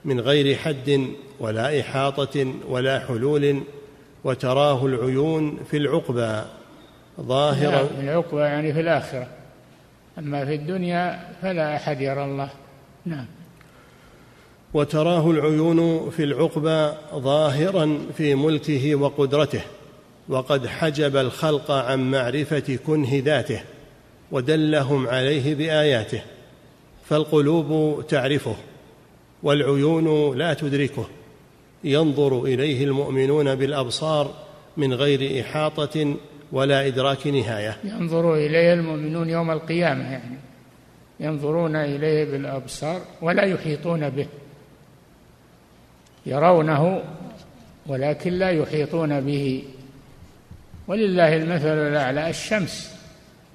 [0.06, 1.08] من غير حد
[1.40, 3.62] ولا إحاطة ولا حلول
[4.24, 6.42] وتراه العيون في العقبى
[7.22, 7.88] ظاهرا.
[7.88, 9.28] في العقبى يعني في الآخرة
[10.18, 12.50] أما في الدنيا فلا أحد يرى الله.
[13.06, 13.26] نعم.
[14.74, 19.62] وتراه العيون في العقبى ظاهرا في ملكه وقدرته
[20.30, 23.62] وقد حجب الخلق عن معرفة كنه ذاته
[24.32, 26.22] ودلهم عليه بآياته
[27.06, 28.56] فالقلوب تعرفه
[29.44, 31.06] والعيون لا تدركه.
[31.84, 34.34] ينظر إليه المؤمنون بالأبصار
[34.78, 36.16] من غير إحاطة
[36.52, 37.78] ولا إدراك نهاية.
[37.84, 40.38] ينظر إليه المؤمنون يوم القيامة يعني
[41.20, 44.28] ينظرون إليه بالأبصار ولا يحيطون به.
[46.28, 47.04] يرونه
[47.86, 49.64] ولكن لا يحيطون به.
[50.88, 52.96] ولله المثل الأعلى الشمس.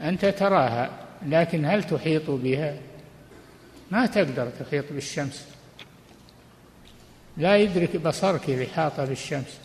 [0.02, 0.90] أنت تراها
[1.26, 2.76] لكن هل تحيط بها؟
[3.90, 5.46] ما تقدر تحيط بالشمس.
[7.36, 9.58] لا يدرك بصرك الإحاطة بالشمس.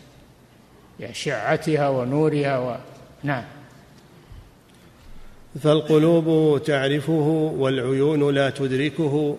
[1.00, 2.76] بأشعتها ونورها و...
[3.22, 3.44] نعم.
[5.62, 9.36] فالقلوب تعرفه والعيون لا تدركه.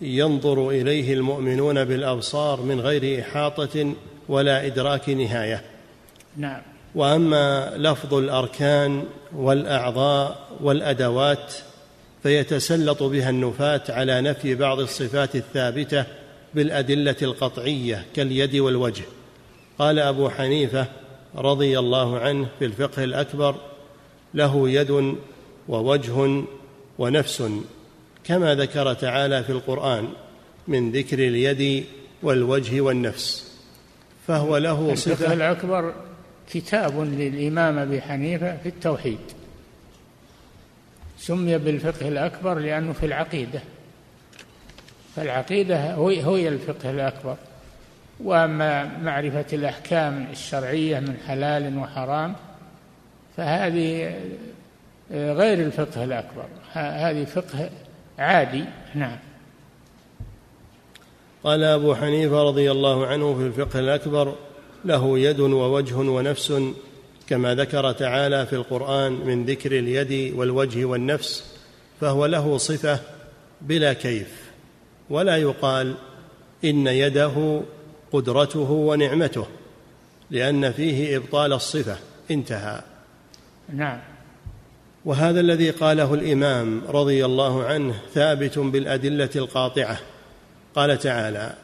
[0.00, 3.94] ينظر إليه المؤمنون بالأبصار من غير إحاطة
[4.28, 5.62] ولا إدراك نهاية.
[6.36, 6.62] نعم.
[6.94, 9.04] وأما لفظ الأركان
[9.36, 11.54] والأعضاء والأدوات
[12.22, 16.04] فيتسلط بها النفاة على نفي بعض الصفات الثابتة
[16.54, 19.04] بالأدلة القطعية كاليد والوجه.
[19.78, 20.86] قال أبو حنيفة
[21.36, 23.54] رضي الله عنه في الفقه الأكبر
[24.34, 25.16] له يد
[25.68, 26.44] ووجه
[26.98, 27.42] ونفس
[28.24, 30.08] كما ذكر تعالى في القرآن
[30.68, 31.84] من ذكر اليد
[32.22, 33.54] والوجه والنفس
[34.26, 35.12] فهو له صفة.
[35.12, 35.94] الفقه الأكبر
[36.50, 39.18] كتاب للإمام أبي حنيفة في التوحيد.
[41.18, 43.60] سمي بالفقه الأكبر لأنه في العقيدة.
[45.16, 47.36] فالعقيدة هي الفقه الأكبر.
[48.20, 52.34] وأما معرفة الأحكام الشرعية من حلال وحرام
[53.36, 54.14] فهذه
[55.10, 56.46] غير الفقه الأكبر.
[56.72, 57.70] هذه فقه
[58.18, 58.64] عادي.
[58.94, 59.18] نعم.
[61.44, 64.34] قال أبو حنيفة رضي الله عنه في الفقه الأكبر
[64.84, 66.62] له يد ووجه ونفس
[67.28, 71.44] كما ذكر تعالى في القرآن من ذكر اليد والوجه والنفس
[72.00, 73.00] فهو له صفة
[73.60, 74.50] بلا كيف
[75.10, 75.94] ولا يقال
[76.64, 77.62] إن يده
[78.12, 79.46] قدرته ونعمته
[80.30, 81.96] لأن فيه إبطال الصفة
[82.30, 82.82] انتهى.
[83.72, 84.13] نعم.
[85.04, 89.98] وهذا الذي قاله الإمام رضي الله عنه ثابت بالأدلة القاطعة.
[90.74, 91.54] قال تعالى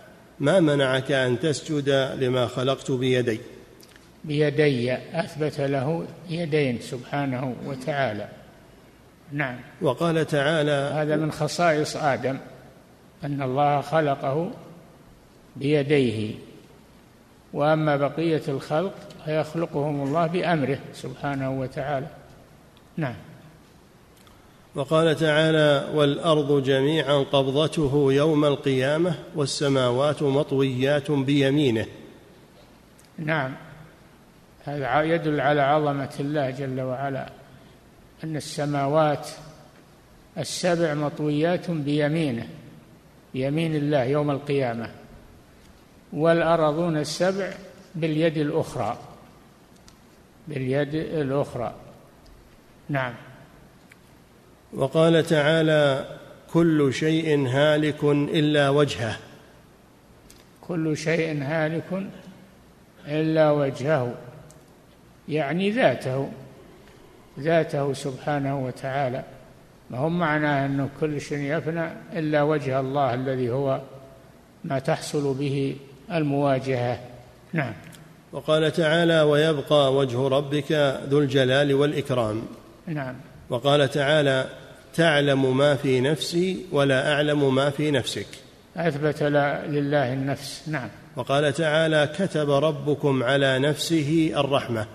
[0.40, 1.88] ما منعك أن تسجد
[2.20, 3.40] لما خلقت بيدي.
[4.24, 8.28] بيدي أثبت له يدين سبحانه وتعالى.
[9.32, 9.56] نعم.
[9.82, 12.38] وقال تعالى هذا من خصائص آدم
[13.24, 14.50] أن الله خلقه
[15.56, 16.34] بيديه.
[17.52, 22.06] وأما بقية الخلق فيخلقهم الله بأمره سبحانه وتعالى.
[22.96, 23.14] نعم.
[24.74, 31.86] وقال تعالى والأرض جميعا قبضته يوم القيامة والسماوات مطويات بيمينه.
[33.18, 33.54] نعم.
[34.64, 37.32] هذا يدل على عظمة الله جل وعلا.
[38.24, 39.28] أن السماوات
[40.38, 42.48] السبع مطويات بيمينه
[43.34, 44.90] بيمين الله يوم القيامة.
[46.12, 47.52] والأرضون السبع
[47.94, 48.98] باليد الأخرى
[50.48, 51.74] باليد الأخرى.
[52.88, 53.29] نعم.
[54.74, 56.06] وقال تعالى
[56.52, 59.16] كل شيء هالك إلا وجهه.
[60.60, 62.02] كل شيء هالك
[63.08, 64.14] إلا وجهه
[65.28, 66.28] يعني ذاته
[67.40, 69.24] ذاته سبحانه وتعالى.
[69.90, 73.80] ما هو معناه أنه كل شيء يفنى إلا وجه الله الذي هو
[74.64, 75.76] ما تحصل به
[76.12, 77.00] المواجهة.
[77.52, 77.72] نعم.
[78.32, 80.72] وقال تعالى ويبقى وجه ربك
[81.08, 82.42] ذو الجلال والإكرام.
[82.86, 83.14] نعم.
[83.50, 84.46] وقال تعالى
[84.94, 88.26] تعلم ما في نفسي ولا أعلم ما في نفسك.
[88.76, 90.62] أثبت لله النفس.
[90.66, 90.88] نعم.
[91.16, 94.86] وقال تعالى كتب ربكم على نفسه الرحمة.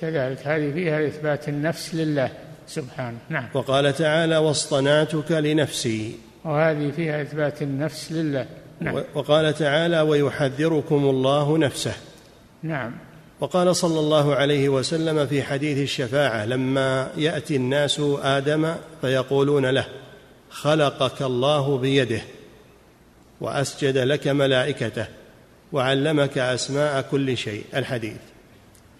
[0.00, 0.46] كذلك.
[0.46, 2.30] هذه فيها إثبات النفس لله
[2.66, 3.18] سبحانه.
[3.28, 3.48] نعم.
[3.54, 6.14] وقال تعالى واصطنعتك لنفسي.
[6.44, 8.46] وهذه فيها إثبات النفس لله.
[8.80, 9.02] نعم.
[9.14, 11.94] وقال تعالى ويحذركم الله نفسه.
[12.62, 12.92] نعم.
[13.42, 19.86] وقال صلى الله عليه وسلم في حديث الشفاعة لما يأتي الناس آدم فيقولون له
[20.50, 22.20] خلقك الله بيده
[23.40, 25.06] وأسجد لك ملائكته
[25.72, 27.64] وعلمك أسماء كل شيء.
[27.74, 28.16] الحديث.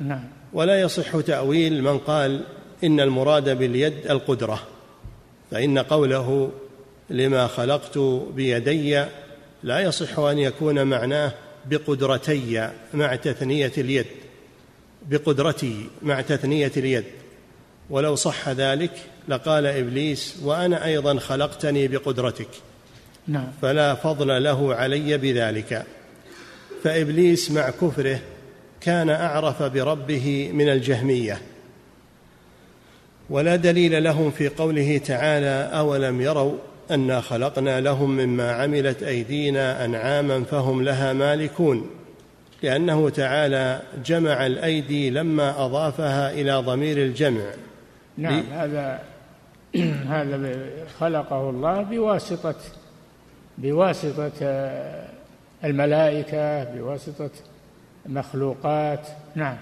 [0.01, 0.25] نعم.
[0.53, 2.41] ولا يصح تأويل من قال
[2.85, 4.63] إن المراد باليد القدرة
[5.51, 6.51] فإن قوله
[7.11, 7.99] لما خلقت
[8.35, 9.05] بيدي
[9.63, 11.33] لا يصح أن يكون معناه
[11.67, 14.07] بقدرتي مع تثنية اليد.
[15.11, 17.05] بقدرتي مع تثنية اليد.
[17.91, 18.93] ولو صح ذلك
[19.29, 22.49] لقال إبليس وأنا أيضا خلقتني بقدرتك.
[23.29, 23.49] نعم.
[23.63, 25.87] فلا فضل له علي بذلك.
[26.85, 28.21] فإبليس مع كفره
[28.81, 31.41] كان أعرف بربه من الجهمية.
[33.31, 36.55] ولا دليل لهم في قوله تعالى أولم يروا
[36.91, 41.91] أنا خلقنا لهم مما عملت أيدينا أنعاما فهم لها مالكون.
[42.63, 47.45] لأنه تعالى جمع الأيدي لما أضافها إلى ضمير الجمع.
[48.19, 49.01] نعم هذا
[50.15, 50.57] هذا
[51.01, 52.55] خلقه الله بواسطة
[53.59, 54.33] بواسطة
[55.65, 57.31] الملائكة بواسطة
[58.07, 59.09] مخلوقات.
[59.35, 59.57] نعم.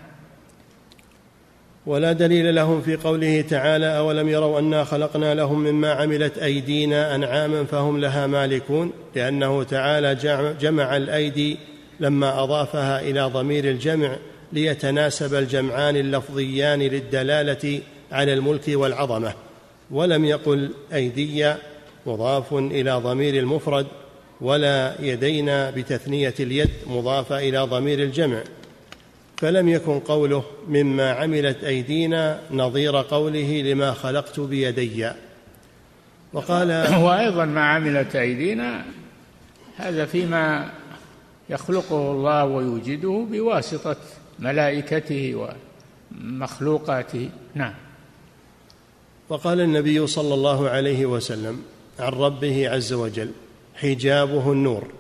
[1.87, 7.65] ولا دليل لهم في قوله تعالى أولم يروا أنا خلقنا لهم مما عملت أيدينا أنعاما
[7.65, 10.15] فهم لها مالكون؟ لأنه تعالى
[10.61, 11.59] جمع الأيدي
[12.01, 14.17] لما أضافها إلى ضمير الجمع
[14.53, 17.81] ليتناسب الجمعان اللفظيان للدلالة
[18.13, 19.33] على الملك والعظمة
[19.91, 21.55] ولم يقل أيدي
[22.07, 23.87] مضاف إلى ضمير المفرد
[24.41, 28.41] ولا يدينا بتثنية اليد مضافه إلى ضمير الجمع.
[29.37, 35.11] فلم يكن قوله مما عملت أيدينا نظير قوله لما خلقت بيدي.
[36.33, 36.69] وقال
[37.05, 38.85] وأيضا ما عملت أيدينا
[39.77, 40.71] هذا فيما
[41.51, 43.97] يخلقه الله ويوجده بواسطة
[44.39, 45.49] ملائكته
[46.13, 47.31] ومخلوقاته.
[47.55, 47.75] نعم.
[49.29, 51.63] وقال النبي صلى الله عليه وسلم
[51.99, 53.31] عن ربه عز وجل
[53.75, 54.93] حجابه النور.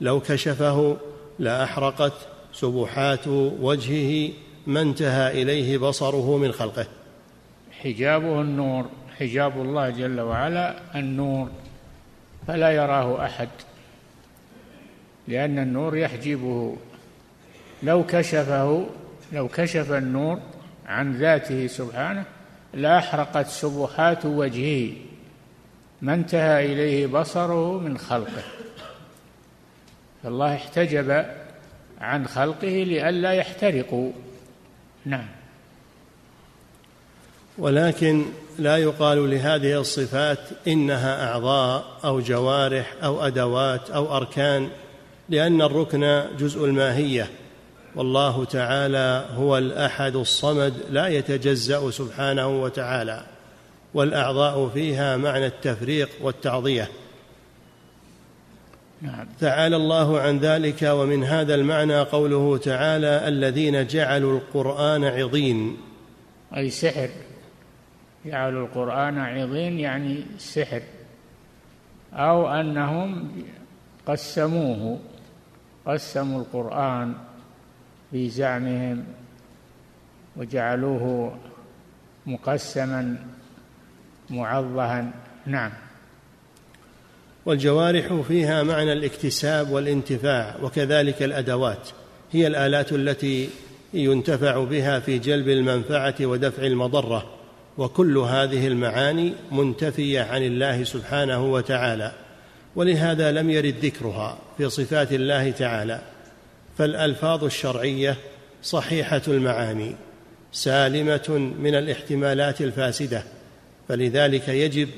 [0.00, 0.96] لو كشفه
[1.38, 2.12] لأحرقت
[2.52, 3.28] سبحات
[3.60, 4.32] وجهه
[4.66, 6.86] ما انتهى إليه بصره من خلقه.
[7.70, 8.84] حجابه النور
[9.18, 11.48] حجاب الله جل وعلا النور
[12.46, 13.48] فلا يراه أحد.
[15.28, 16.76] لأن النور يحجبه.
[17.82, 18.86] لو كشفه
[19.32, 20.40] لو كشف النور
[20.86, 22.24] عن ذاته سبحانه
[22.74, 24.92] لأحرقت سبحات وجهه.
[26.02, 28.42] ما انتهى إليه بصره من خلقه.
[30.22, 31.26] فالله احتجب
[32.00, 34.12] عن خلقه لئلا يحترقوا.
[35.04, 35.26] نعم.
[37.58, 38.24] ولكن
[38.58, 44.68] لا يقال لهذه الصفات إنها أعضاء أو جوارح أو أدوات أو أركان.
[45.28, 47.30] لأن الركن جزء الماهية.
[47.96, 53.24] والله تعالى هو الأحد الصمد لا يتجزأ سبحانه وتعالى.
[53.94, 56.88] والأعضاء فيها معنى التفريق والتعضية.
[59.02, 59.26] نعم.
[59.40, 65.76] تعالى الله عن ذلك ومن هذا المعنى قوله تعالى الذين جعلوا القرآن عضين.
[66.56, 67.08] أي سحر.
[68.26, 70.82] جعلوا القرآن عضين يعني سحر.
[72.12, 73.32] أو أنهم
[74.06, 74.98] قسموه.
[75.86, 77.14] قسموا القرآن
[78.10, 79.04] في زعمهم
[80.36, 81.36] وجعلوه
[82.26, 83.16] مقسما
[84.30, 85.10] معظها.
[85.46, 85.70] نعم.
[87.46, 91.88] والجوارح فيها معنى الاكتساب والانتفاع وكذلك الأدوات.
[92.32, 93.48] هي الآلات التي
[93.94, 97.30] ينتفع بها في جلب المنفعة ودفع المضرة
[97.78, 102.23] وكل هذه المعاني منتفية عن الله سبحانه وتعالى.
[102.76, 106.00] ولهذا لم يرد ذكرها في صفات الله تعالى
[106.78, 108.16] فالألفاظ الشرعية
[108.62, 109.94] صحيحة المعاني
[110.52, 113.22] سالمة من الاحتمالات الفاسدة
[113.88, 114.88] فلذلك يجب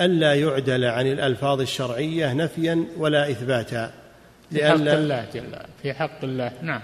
[0.00, 3.92] ألا يعدل عن الألفاظ الشرعية نفيا ولا إثباتا
[4.50, 6.80] في حق الله جل في حق الله نعم.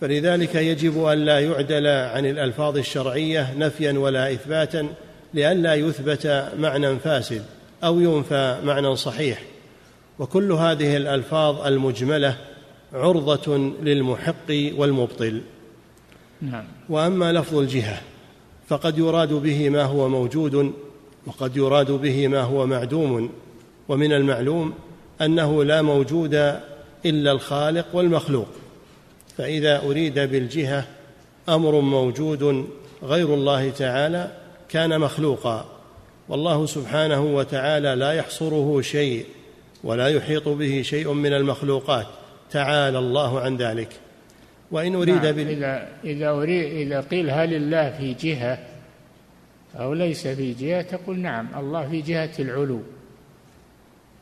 [0.00, 4.88] فلذلك يجب أن لا يعدل عن الألفاظ الشرعية نفيا ولا إثباتا
[5.34, 7.42] لئلا يثبت معنى فاسد.
[7.84, 9.42] أو ينفى معنى صحيح.
[10.18, 12.36] وكل هذه الألفاظ المجملة
[12.92, 15.40] عرضة للمحق والمبطل.
[16.42, 16.64] نعم.
[16.88, 18.00] وأما لفظ الجهة
[18.68, 20.72] فقد يراد به ما هو موجود
[21.26, 23.30] وقد يراد به ما هو معدوم.
[23.88, 24.74] ومن المعلوم
[25.22, 26.34] أنه لا موجود
[27.06, 28.48] إلا الخالق والمخلوق.
[29.36, 30.86] فإذا أريد بالجهة
[31.48, 32.68] أمر موجود
[33.02, 34.32] غير الله تعالى
[34.68, 35.77] كان مخلوقا.
[36.28, 39.26] والله سبحانه وتعالى لا يحصره شيء
[39.84, 42.06] ولا يحيط به شيء من المخلوقات.
[42.50, 43.88] تعالى الله عن ذلك.
[44.70, 45.48] وإن أريد نعم بال...
[45.48, 48.58] إذا إذا أريد إذا قيل هل الله في جهة
[49.76, 52.80] أو ليس في جهة تقول نعم الله في جهة العلو.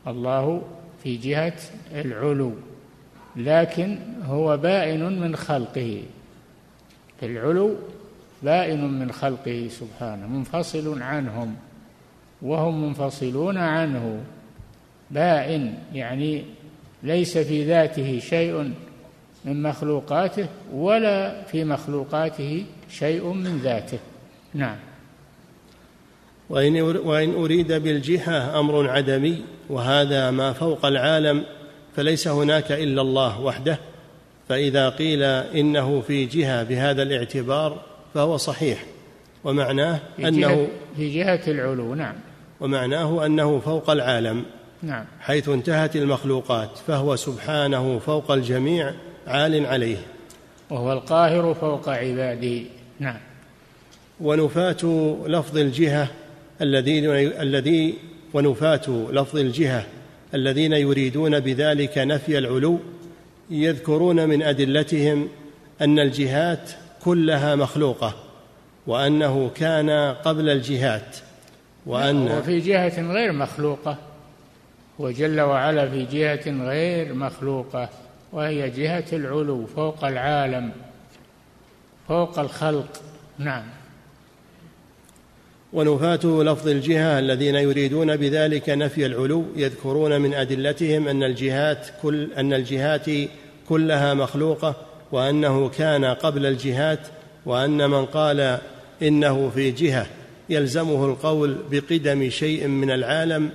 [0.07, 0.61] الله
[1.03, 1.59] في جهة
[1.95, 2.53] العلو.
[3.35, 6.03] لكن هو بائن من خلقه.
[7.19, 7.75] في العلو
[8.43, 11.55] بائن من خلقه سبحانه منفصل عنهم.
[12.41, 14.23] وهم منفصلون عنه.
[15.11, 16.43] بائن يعني
[17.03, 18.73] ليس في ذاته شيء
[19.45, 23.99] من مخلوقاته ولا في مخلوقاته شيء من ذاته.
[24.53, 24.75] نعم.
[26.49, 31.43] وإن, وإن أريد بالجهة أمر عدمي وهذا ما فوق العالم
[31.95, 33.79] فليس هناك إلا الله وحده.
[34.49, 37.81] فإذا قيل إنه في جهة بهذا الاعتبار
[38.13, 38.85] فهو صحيح.
[39.43, 42.15] ومعناه في أنه جهة في جهة العلو نعم.
[42.59, 44.43] ومعناه أنه فوق العالم
[44.83, 45.05] نعم.
[45.19, 48.93] حيث انتهت المخلوقات فهو سبحانه فوق الجميع
[49.27, 49.97] عال عليه.
[50.69, 52.61] وهو القاهر فوق عباده.
[52.99, 53.17] نعم.
[54.21, 56.07] ونفاة لفظ الجهة
[56.61, 57.05] الذين
[57.41, 57.93] الذي
[58.33, 59.85] ونفاة لفظ الجهة
[60.33, 62.79] الذين يريدون بذلك نفي العلو
[63.49, 65.27] يذكرون من أدلتهم
[65.81, 66.71] أن الجهات
[67.03, 68.15] كلها مخلوقة
[68.87, 69.89] وأنه كان
[70.25, 71.17] قبل الجهات.
[71.87, 73.97] وأن وفي جهة غير مخلوقة.
[74.99, 77.89] وجل وعلا في جهة غير مخلوقة
[78.33, 80.71] وهي جهة العلو فوق العالم
[82.07, 83.01] فوق الخلق.
[83.37, 83.63] نعم.
[85.73, 92.53] ونفاة لفظ الجهة الذين يريدون بذلك نفي العلو يذكرون من أدلتهم أن الجهات كل أن
[92.53, 93.05] الجهات
[93.69, 94.75] كلها مخلوقة
[95.11, 96.99] وأنه كان قبل الجهات
[97.45, 98.57] وأن من قال
[99.01, 100.07] إنه في جهة.
[100.49, 103.49] يلزمه القول بقدم شيء من العالم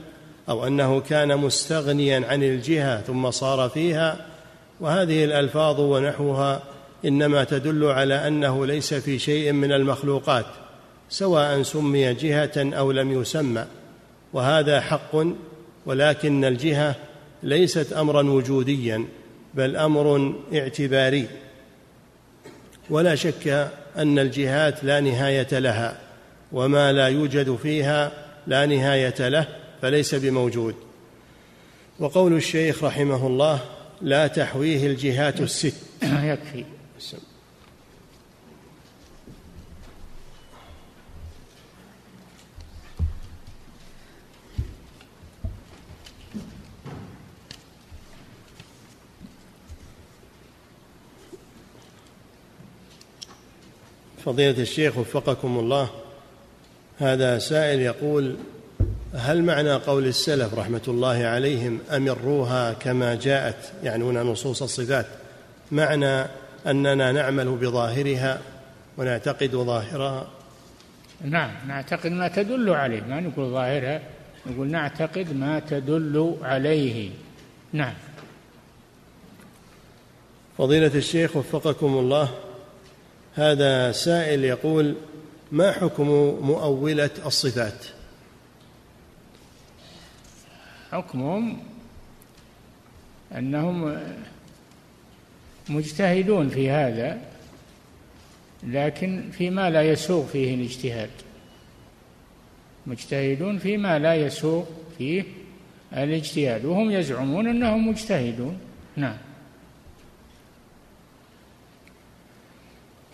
[0.49, 4.27] أو أنه كان مستغنيا عن الجهة ثم صار فيها
[4.81, 6.63] وهذه الألفاظ ونحوها
[7.05, 10.47] إنما تدل على أنه ليس في شيء من المخلوقات
[11.11, 13.67] سواء سمي جهة أو لم يسمى
[14.33, 15.17] وهذا حق
[15.87, 16.95] ولكن الجهة
[17.43, 19.05] ليست امرا وجوديا
[19.55, 21.27] بل أمر اعتباري
[22.91, 25.99] ولا شك أن الجهات لا نهاية لها.
[26.53, 28.13] وما لا يوجد فيها
[28.47, 29.49] لا نهاية له
[29.83, 30.75] فليس بموجود.
[31.99, 33.61] وقول الشيخ رحمه الله
[34.01, 35.75] لا تحويه الجهات الست.
[36.03, 36.65] يكفي.
[54.25, 56.02] فضيلة الشيخ وفقكم الله
[57.03, 58.37] هذا سائل يقول
[59.15, 65.07] هل معنى قول السلف رحمة الله عليهم أمروها كما جاءت؟ يعنون نصوص الصفات.
[65.73, 66.27] معنى
[66.67, 68.41] أننا نعمل بظاهرها
[68.99, 70.27] ونعتقد ظاهرها.
[71.25, 73.01] نعم نعتقد ما تدل عليه.
[73.01, 74.01] ما نقول ظاهرها
[74.47, 77.11] نقول نعتقد ما تدل عليه.
[77.73, 77.95] نعم.
[80.59, 82.29] فضيلة الشيخ وفقكم الله
[83.35, 84.95] هذا سائل يقول
[85.53, 86.09] ما حكم
[86.43, 87.85] مؤولة الصفات؟
[90.93, 91.59] حكمهم
[93.39, 93.99] أنهم
[95.69, 97.21] مجتهدون في هذا
[98.63, 101.11] لكن فيما لا يسوغ فيه الاجتهاد.
[102.87, 104.65] مجتهدون فيما لا يسوغ
[104.99, 105.25] فيه
[105.93, 108.59] الاجتهاد وهم يزعمون أنهم مجتهدون.
[108.97, 109.17] نعم.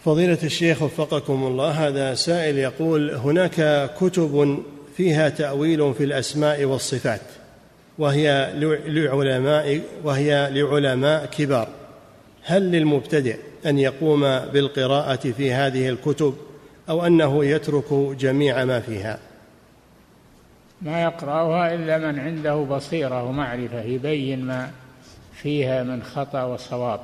[0.04, 4.62] فضيلة الشيخ وفقكم الله هذا سائل يقول هناك كتب
[4.96, 7.20] فيها تأويل في الأسماء والصفات
[7.98, 8.52] وهي
[8.86, 11.68] لعلماء وهي لعلماء كبار.
[12.44, 13.36] هل للمبتدئ
[13.66, 16.34] أن يقوم بالقراءة في هذه الكتب
[16.88, 19.18] أو أنه يترك جميع ما فيها؟
[20.82, 24.70] ما يقرأها إلا من عنده بصيرة ومعرفة يبين ما
[25.32, 27.00] فيها من خطأ وصواب.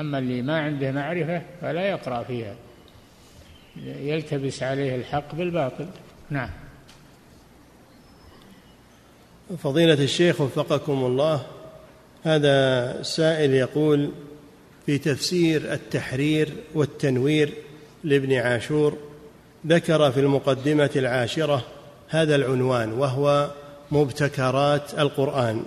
[0.00, 2.54] أما اللي ما عنده معرفة فلا يقرأ فيها.
[3.76, 5.86] يلتبس عليه الحق بالباطل.
[6.30, 6.50] نعم.
[9.58, 11.46] فضيلة الشيخ وفقكم الله
[12.24, 14.10] هذا سائل يقول
[14.86, 17.52] في تفسير التحرير والتنوير
[18.04, 18.98] لابن عاشور
[19.66, 21.64] ذكر في المقدمة العاشرة
[22.08, 23.50] هذا العنوان وهو
[23.90, 25.62] مبتكرات القرآن.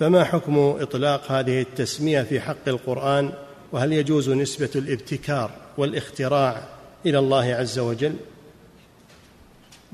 [0.00, 3.32] فما حكم إطلاق هذه التسمية في حق القرآن؟
[3.72, 6.62] وهل يجوز نسبة الابتكار والاختراع
[7.06, 8.14] إلى الله عز وجل؟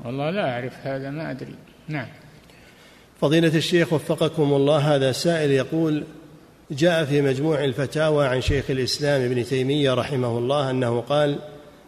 [0.05, 1.55] والله لا أعرف هذا ما أدري.
[1.87, 2.07] نعم.
[3.21, 6.03] فضيلة الشيخ وفقكم الله هذا سائل يقول
[6.71, 11.39] جاء في مجموع الفتاوى عن شيخ الإسلام ابن تيمية رحمه الله أنه قال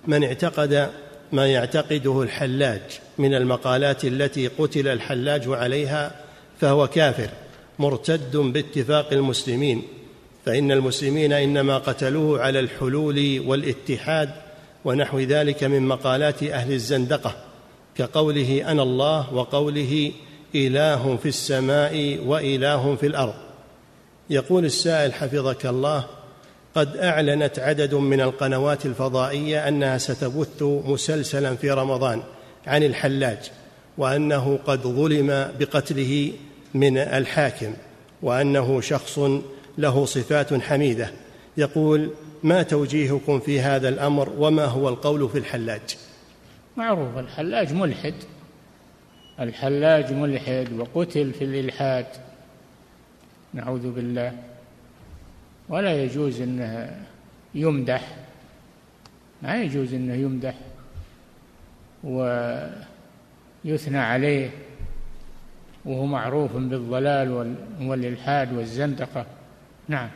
[0.08, 0.90] من اعتقد
[1.32, 2.82] ما يعتقده الحلاج
[3.18, 6.12] من المقالات التي قتل الحلاج عليها
[6.62, 7.30] فهو كافر.
[7.80, 9.84] مرتد باتفاق المسلمين
[10.46, 14.30] فإن المسلمين إنما قتلوه على الحلول والاتحاد
[14.86, 17.36] ونحو ذلك من مقالات أهل الزندقة
[17.96, 20.12] كقوله أنا الله وقوله
[20.56, 23.34] إله في السماء وإله في الأرض.
[24.30, 26.06] يقول السائل حفظك الله
[26.76, 32.24] قد أعلنت عدد من القنوات الفضائية أنها ستبث مسلسلا في رمضان
[32.68, 33.52] عن الحلاج
[33.98, 36.32] وأنه قد ظلم بقتله
[36.74, 37.74] من الحاكم
[38.22, 39.20] وأنه شخص
[39.78, 41.12] له صفات حميدة.
[41.58, 42.12] يقول
[42.44, 45.98] ما توجيهكم في هذا الأمر وما هو القول في الحلاج؟
[46.78, 48.14] معروف الحلاج ملحد.
[49.40, 52.06] الحلاج ملحد وقتل في الإلحاد.
[53.54, 54.34] نعوذ بالله.
[55.70, 57.00] ولا يجوز إنه
[57.56, 58.16] يمدح.
[59.42, 60.56] ما يجوز إنه يمدح.
[62.04, 64.50] ويثنى عليه.
[65.86, 69.26] وهو معروف بالضلال والإلحاد والزندقة.
[69.88, 70.10] نعم.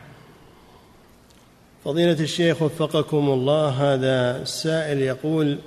[1.84, 5.58] فضيلة الشيخ وفقكم الله هذا السائل يقول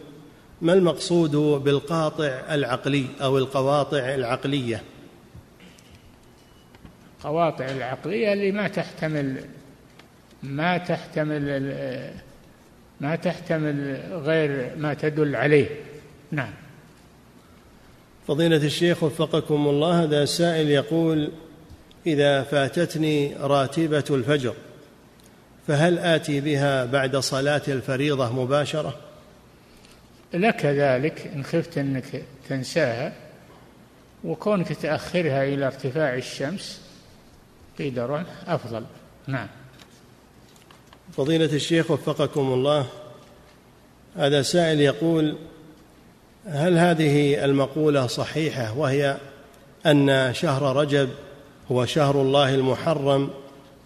[0.61, 4.81] ما المقصود بالقاطع العقلي أو القواطع العقلية؟
[7.23, 9.45] قواطع العقلية اللي ما تحتمل
[10.43, 11.73] ما تحتمل
[13.01, 15.67] ما تحتمل غير ما تدل عليه.
[16.31, 16.53] نعم.
[18.27, 21.31] فضيلة الشيخ وفقكم الله هذا سائل يقول
[22.07, 24.53] إذا فاتتني راتبة الفجر
[25.67, 28.95] فهل آتي بها بعد صلاة الفريضة مباشرة؟
[30.33, 33.13] لك ذلك إن خفت أنك تنساها
[34.23, 36.81] وكونك تأخرها إلى ارتفاع الشمس
[37.79, 38.85] قدر أفضل
[39.27, 39.47] نعم
[41.13, 42.87] فضيلة الشيخ وفقكم الله
[44.15, 45.37] هذا سائل يقول
[46.47, 49.17] هل هذه المقولة صحيحة وهي
[49.85, 51.09] أن شهر رجب
[51.71, 53.29] هو شهر الله المحرم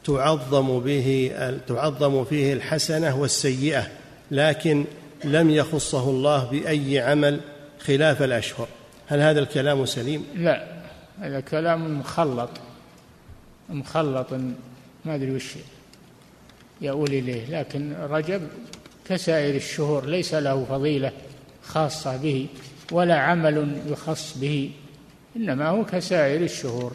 [0.03, 1.31] تعظم به
[1.67, 3.87] تعظم فيه الحسنة والسيئة
[4.31, 4.85] لكن
[5.23, 7.39] لم يخصه الله بأي عمل
[7.79, 8.67] خلاف الأشهر
[9.07, 10.67] هل هذا الكلام سليم؟ لا
[11.19, 12.49] هذا كلام مخلط
[13.69, 14.33] مخلط
[15.05, 15.53] ما أدري وش
[16.81, 18.47] يؤول إليه لكن رجب
[19.09, 21.11] كسائر الشهور ليس له فضيلة
[21.63, 22.47] خاصة به
[22.91, 24.71] ولا عمل يخص به
[25.35, 26.93] إنما هو كسائر الشهور.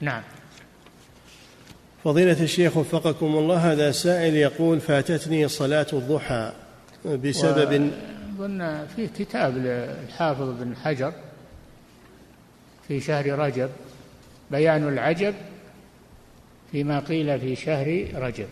[0.00, 0.22] نعم.
[2.04, 6.52] فضيلة الشيخ وفقكم الله هذا سائل يقول فاتتني صلاة الضحى
[7.04, 7.90] بسبب
[8.38, 11.12] قلنا في كتاب للحافظ بن حجر
[12.88, 13.70] في شهر رجب
[14.50, 15.34] بيان العجب
[16.72, 18.48] فيما قيل في شهر رجب.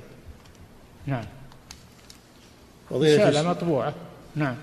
[1.06, 1.24] نعم.
[2.92, 3.94] رسالة مطبوعة.
[4.36, 4.56] نعم.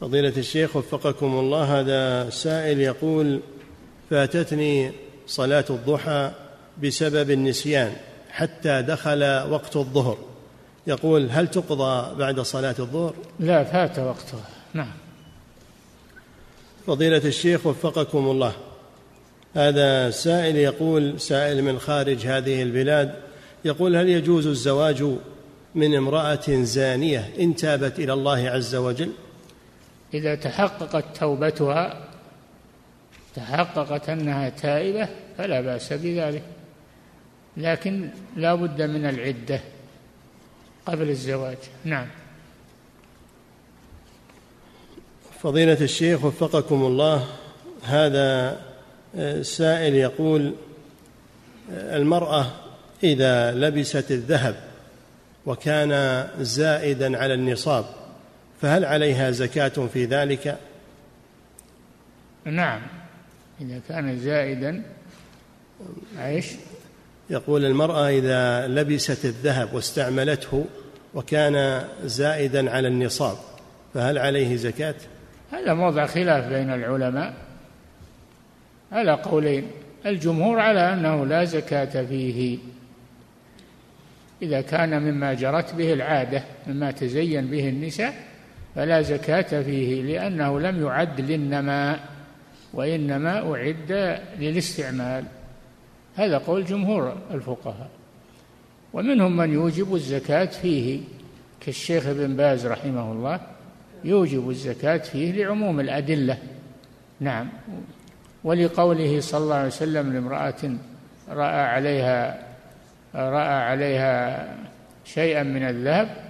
[0.00, 3.40] فضيلة الشيخ وفقكم الله هذا سائل يقول
[4.10, 4.92] فاتتني
[5.26, 6.32] صلاة الضحى
[6.82, 7.92] بسبب النسيان
[8.30, 10.18] حتى دخل وقت الظهر
[10.86, 14.92] يقول هل تقضى بعد صلاة الظهر؟ لا فات وقتها نعم
[16.86, 18.52] فضيلة الشيخ وفقكم الله
[19.54, 23.14] هذا سائل يقول سائل من خارج هذه البلاد
[23.64, 25.04] يقول هل يجوز الزواج
[25.74, 29.10] من امرأة زانية إن تابت إلى الله عز وجل؟
[30.14, 32.04] إذا تحققت توبتها
[33.34, 36.42] تحققت أنها تائبة فلا بأس بذلك.
[37.56, 39.60] لكن لا بد من العدة
[40.86, 41.56] قبل الزواج.
[41.84, 42.06] نعم.
[45.42, 47.26] فضيلة الشيخ وفقكم الله
[47.82, 48.60] هذا
[49.16, 50.54] آه، سائل يقول
[51.72, 52.46] آه، المرأة
[53.04, 54.54] إذا لبست الذهب
[55.46, 57.84] وكان زائدا على النصاب
[58.62, 60.58] فهل عليها زكاة في ذلك؟
[62.44, 62.80] نعم
[63.60, 64.82] إذا كان زائدا
[66.18, 66.46] إيش؟
[67.30, 70.66] يقول المرأة إذا لبست الذهب واستعملته
[71.14, 73.36] وكان زائدا على النصاب
[73.94, 74.94] فهل عليه زكاة؟
[75.52, 77.34] هذا موضع خلاف بين العلماء
[78.92, 79.70] على قولين
[80.06, 82.58] الجمهور على أنه لا زكاة فيه
[84.42, 88.27] إذا كان مما جرت به العادة مما تزين به النساء
[88.78, 92.00] فلا زكاة فيه لأنه لم يعد للنماء
[92.74, 95.24] وإنما أعد للاستعمال.
[96.16, 97.88] هذا قول جمهور الفقهاء.
[98.92, 101.00] ومنهم من يوجب الزكاة فيه
[101.60, 103.40] كالشيخ ابن باز رحمه الله
[104.04, 106.38] يوجب الزكاة فيه لعموم الأدلة.
[107.20, 107.48] نعم.
[108.44, 110.76] ولقوله صلى الله عليه وسلم لامرأة
[111.28, 112.42] رأى عليها
[113.14, 114.46] رأى عليها
[115.04, 116.27] شيئا من الذهب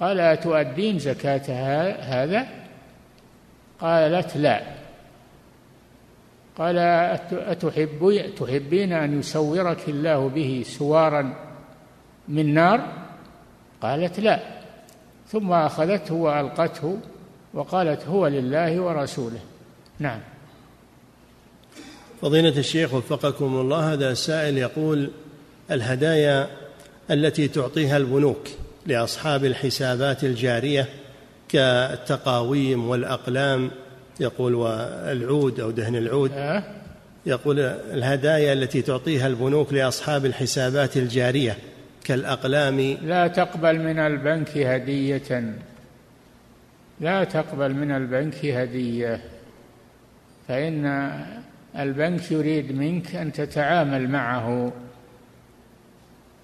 [0.00, 1.42] قال أتؤدين زكاة
[2.00, 2.46] هذا؟
[3.80, 4.62] قالت لا.
[6.58, 6.78] قال
[7.32, 11.34] أتحب تحبين أن يسورك الله به سوارا
[12.28, 12.92] من نار؟
[13.82, 14.40] قالت لا.
[15.28, 16.98] ثم أخذته وألقته
[17.54, 19.40] وقالت هو لله ورسوله.
[19.98, 20.20] نعم.
[22.22, 25.10] فضيلة الشيخ وفقكم الله هذا سائل يقول
[25.70, 26.48] الهدايا
[27.10, 28.48] التي تعطيها البنوك
[28.86, 30.88] لأصحاب الحسابات الجارية
[31.48, 33.70] كالتقاويم والأقلام.
[34.20, 36.62] يقول والعود أو دهن العود؟
[37.26, 37.60] يقول
[37.92, 41.56] الهدايا التي تعطيها البنوك لأصحاب الحسابات الجارية
[42.04, 42.80] كالأقلام.
[43.02, 45.54] لا تقبل من البنك هدية.
[47.00, 49.20] لا تقبل من البنك هدية.
[50.48, 51.10] فإن
[51.78, 54.72] البنك يريد منك أن تتعامل معه.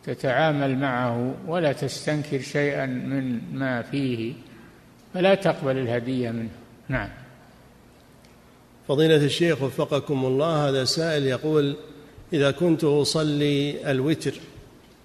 [0.05, 4.33] تتعامل معه ولا تستنكر شيئا من ما فيه
[5.15, 6.51] فلا تقبل الهدية منه.
[6.89, 7.09] نعم.
[8.89, 11.77] فضيلة الشيخ وفقكم الله هذا سائل يقول
[12.33, 14.35] إذا كنت أصلي الوتر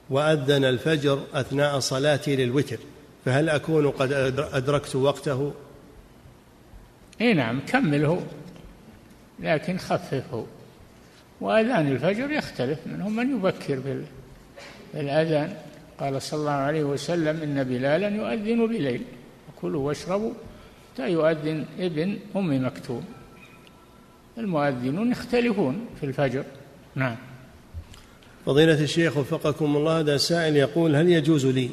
[0.10, 2.78] وأذن الفجر أثناء صلاتي للوتر
[3.26, 4.14] فهل أكون قد
[4.54, 5.54] أدركت وقته؟
[7.22, 8.24] إي نعم كمله
[9.40, 10.46] لكن خففه.
[11.42, 13.76] وأذان الفجر يختلف منهم من يبكر
[14.96, 15.54] بالأذان
[16.00, 19.02] قال صلى الله عليه وسلم إن بلالا يؤذن بليل.
[19.50, 20.34] وكلوا واشربوا.
[20.94, 23.06] حتى يؤذن ابن أم مكتوم.
[24.38, 26.44] المؤذنون يختلفون في الفجر.
[26.96, 27.16] نعم.
[28.46, 31.70] فضيلة الشيخ وفقكم الله هذا سائل يقول هل يجوز لي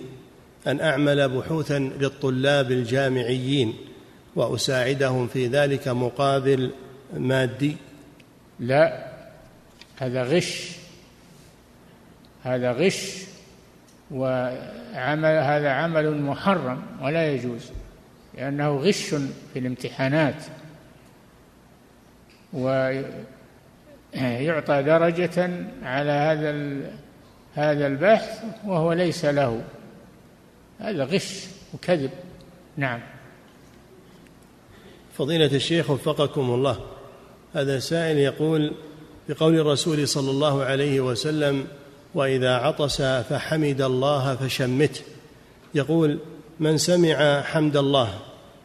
[0.67, 3.75] أن أعمل بحوثا للطلاب الجامعيين
[4.37, 6.71] وأساعدهم في ذلك مقابل
[7.17, 7.77] مادي؟
[8.61, 9.13] لا
[9.97, 10.82] هذا غش.
[12.43, 13.23] هذا غش
[14.11, 17.71] وعمل هذا عمل محرم ولا يجوز
[18.35, 19.15] لأنه غش
[19.53, 20.45] في الامتحانات
[22.53, 23.13] ويعطى
[24.83, 26.81] درجة على هذا
[27.55, 29.63] هذا البحث وهو ليس له.
[30.81, 32.11] هذا غش وكذب.
[32.77, 33.01] نعم.
[35.19, 36.81] فضيلة الشيخ وفقكم الله
[37.55, 38.73] هذا سائل يقول
[39.29, 41.67] بقول الرسول صلى الله عليه وسلم
[42.15, 45.01] وإذا عطس فحمد الله فشمته.
[45.75, 46.19] يقول
[46.61, 48.19] من سمع حمد الله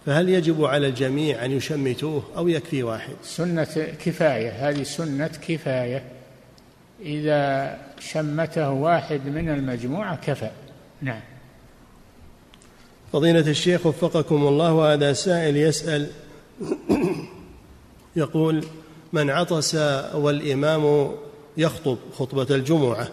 [0.05, 6.03] فهل يجب على الجميع أن يشمتوه أو يكفي واحد؟ سنة كفاية هذه سنة كفاية.
[7.01, 10.49] إذا شمته واحد من المجموعة كفى.
[11.01, 11.21] نعم.
[13.13, 16.07] فضيلة الشيخ وفقكم الله وهذا سائل يسأل
[18.15, 18.63] يقول
[19.13, 19.75] من عطس
[20.13, 21.11] والإمام
[21.57, 23.07] يخطب خطبة الجمعة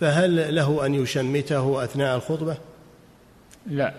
[0.00, 2.56] فهل له أن يشمته أثناء الخطبة؟
[3.66, 3.94] لا.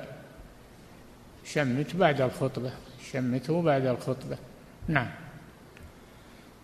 [1.45, 2.71] شمت بعد الخطبة.
[3.11, 4.37] شمته بعد الخطبة.
[4.87, 5.07] نعم.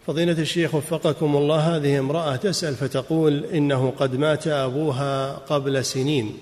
[0.08, 6.38] فضيلة الشيخ وفقكم الله هذه امرأة تسأل فتقول إنه قد مات أبوها قبل سنين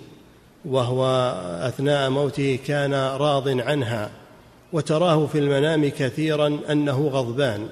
[0.65, 1.05] وهو
[1.61, 4.11] أثناء موته كان راض عنها
[4.73, 7.69] وتراه في المنام كثيرا أنه غضبان.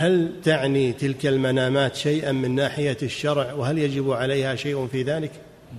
[0.00, 5.30] هل تعني تلك المنامات شيئا من ناحية الشرع وهل يجب عليها شيء في ذلك؟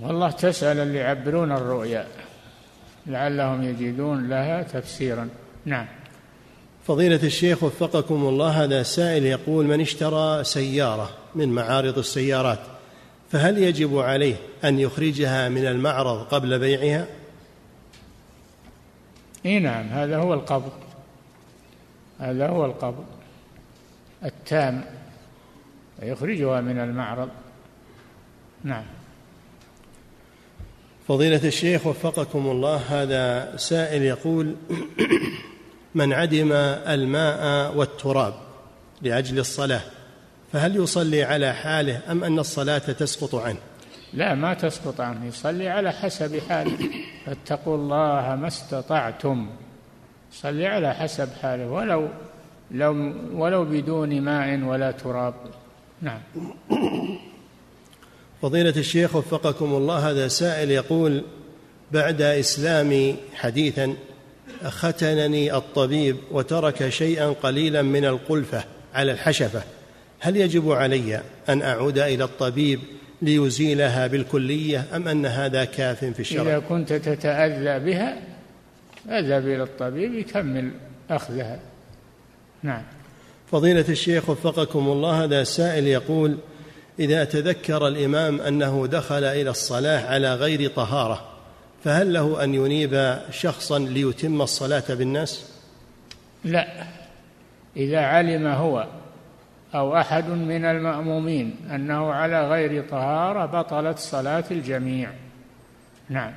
[0.02, 2.06] والله تسأل اللي يعبرون الرؤيا
[3.06, 5.28] لعلهم يجدون لها تفسيرا
[5.64, 5.86] نعم
[6.86, 12.60] فضيلة الشيخ وفقكم الله هذا سائل يقول من اشترى سيارة من معارض السيارات
[13.32, 17.06] فهل يجب عليه أن يخرجها من المعرض قبل بيعها؟
[19.46, 20.72] إي نعم هذا هو القبض
[22.18, 23.19] هذا هو القبض
[24.24, 24.84] التام
[26.02, 27.28] يخرجها من المعرض.
[28.64, 28.84] نعم.
[31.08, 34.56] فضيلة الشيخ وفقكم الله هذا سائل يقول
[35.94, 38.34] من عدم الماء والتراب
[39.02, 39.80] لأجل الصلاة
[40.52, 43.58] فهل يصلي على حاله أم أن الصلاة تسقط عنه؟
[44.12, 46.78] لا ما تسقط عنه يصلي على حسب حاله.
[47.26, 49.50] فاتقوا الله ما استطعتم.
[50.32, 52.08] صلي على حسب حاله ولو
[52.70, 55.34] لو ولو بدون ماء ولا تراب.
[56.02, 56.20] نعم.
[58.42, 61.22] فضيلة الشيخ وفقكم الله هذا سائل يقول
[61.92, 63.94] بعد إسلامي حديثا
[64.64, 68.64] ختنني الطبيب وترك شيئا قليلا من القلفة
[68.94, 69.62] على الحشفة
[70.20, 72.80] هل يجب علي أن أعود إلى الطبيب
[73.22, 78.18] ليزيلها بالكلية أم أن هذا كاف في الشرع؟ إذا كنت تتأذى بها
[79.08, 80.70] أذهب إلى الطبيب يكمل
[81.10, 81.60] أخذها.
[82.62, 82.82] نعم.
[83.50, 86.38] فضيلة الشيخ وفقكم الله هذا سائل يقول
[86.98, 91.30] إذا تذكر الإمام أنه دخل إلى الصلاة على غير طهارة
[91.84, 95.52] فهل له أن ينيب شخصا ليتم الصلاة بالناس؟
[96.44, 96.66] لا.
[97.76, 98.86] إذا علم هو
[99.74, 105.10] أو أحد من المأمومين أنه على غير طهارة بطلت صلاة الجميع.
[106.08, 106.32] نعم.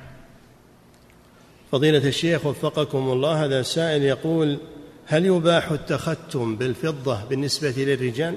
[1.72, 4.58] فضيلة الشيخ وفقكم الله هذا سائل يقول
[5.06, 8.36] هل يباح التختم بالفضة بالنسبة للرجال؟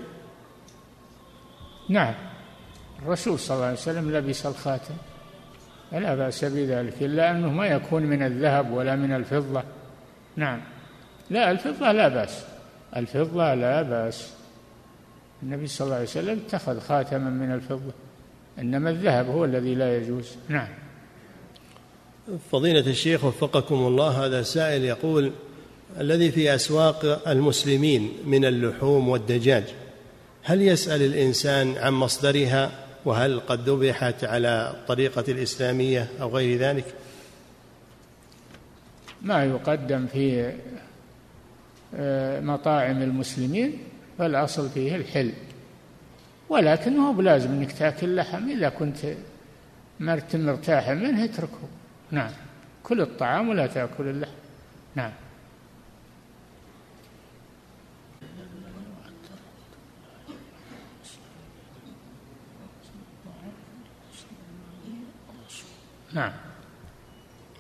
[1.90, 2.14] نعم.
[3.04, 4.94] الرسول صلى الله عليه وسلم لبس الخاتم.
[5.92, 9.64] فلا بأس بذلك إلا أنه ما يكون من الذهب ولا من الفضة.
[10.36, 10.62] نعم.
[11.30, 12.46] لا الفضة لا بأس.
[12.96, 14.34] الفضة لا بأس.
[15.44, 17.92] النبي صلى الله عليه وسلم اتخذ خاتما من الفضة.
[18.60, 20.36] إنما الذهب هو الذي لا يجوز.
[20.50, 20.68] نعم.
[22.52, 25.32] فضيلة الشيخ وفقكم الله هذا سائل يقول
[26.00, 29.64] الذي في أسواق المسلمين من اللحوم والدجاج.
[30.44, 32.72] هل يسأل الإنسان عن مصدرها
[33.06, 36.86] وهل قد ذبحت على الطريقة الإسلامية أو غير ذلك؟
[39.22, 40.54] ما يقدم في
[41.96, 43.80] آه، مطاعم المسلمين
[44.18, 45.34] فالأصل فيه الحل
[46.50, 48.98] ولكن هو بلازم إنك تأكل لحم إذا كنت
[50.00, 51.68] مرتاح منه اتركه.
[52.12, 52.32] نعم.
[52.84, 54.32] كل الطعام ولا تأكل اللحم.
[54.96, 55.12] نعم.
[66.18, 66.32] نعم.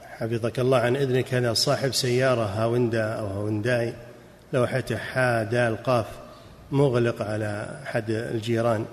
[0.02, 3.94] حفظك الله عن إذنك هذا صاحب سيارة هاوندا أو هاونداي
[4.54, 6.06] لوحته حا دال قاف
[6.72, 8.86] مغلق على أحد الجيران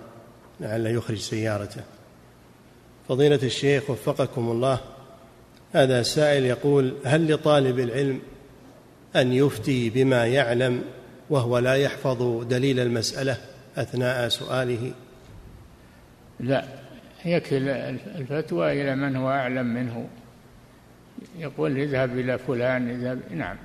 [0.60, 1.80] لعله يخرج سيارته.
[3.08, 4.80] فضيلة الشيخ وفقكم الله
[5.72, 8.20] هذا سائل يقول هل لطالب العلم
[9.16, 10.82] أن يفتي بما يعلم
[11.30, 13.36] وهو لا يحفظ دليل المسألة
[13.76, 14.92] أثناء سؤاله؟
[16.40, 16.83] لا.
[17.24, 20.08] يكل الفتوى إلى من هو أعلم منه.
[21.38, 23.56] يقول اذهب إلى فلان اذهب نعم.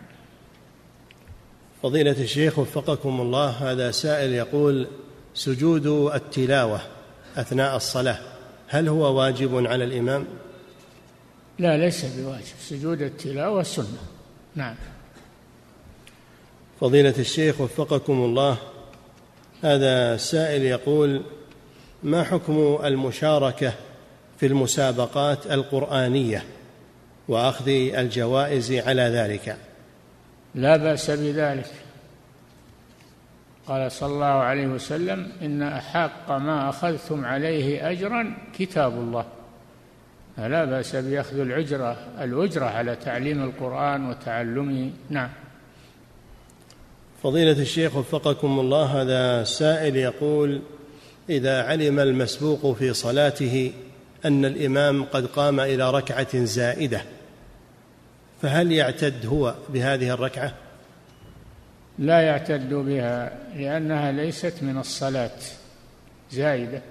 [1.84, 4.88] فضيلة الشيخ وفقكم الله هذا سائل يقول
[5.34, 6.82] سجود التلاوة
[7.36, 8.20] أثناء الصلاة
[8.68, 10.28] هل هو واجب على الإمام؟
[11.60, 12.55] لا ليس بواجب.
[12.60, 13.99] سجود التلاوة سنة.
[14.55, 14.76] نعم.
[16.82, 18.57] فضيلة الشيخ وفقكم الله
[19.64, 21.22] هذا سائل يقول
[22.03, 23.73] ما حكم المشاركة
[24.37, 26.43] في المسابقات القرآنية
[27.27, 29.57] وأخذ الجوائز على ذلك؟
[30.55, 31.71] لا بأس بذلك.
[33.67, 39.25] قال صلى الله عليه وسلم إن أحق ما أخذتم عليه اجرا كتاب الله.
[40.37, 44.91] لا بأس بأخذ الاجره الأجرة على تعليم القرآن وتعلمه.
[45.09, 45.29] نعم.
[47.23, 50.61] فضيلة الشيخ وفقكم الله هذا سائل يقول
[51.30, 53.71] إذا علم المسبوق في صلاته
[54.25, 57.01] أن الإمام قد قام إلى ركعة زائدة
[58.41, 60.53] فهل يعتد هو بهذه الركعة؟
[61.99, 65.38] لا يعتد بها لأنها ليست من الصلاة
[66.32, 66.82] زايده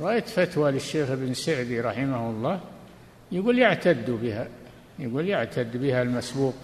[0.00, 2.60] رأيت فتوى للشيخ ابن سعدي رحمه الله
[3.32, 4.48] يقول يعتد بها
[4.98, 6.54] يقول يعتد بها المسبوق.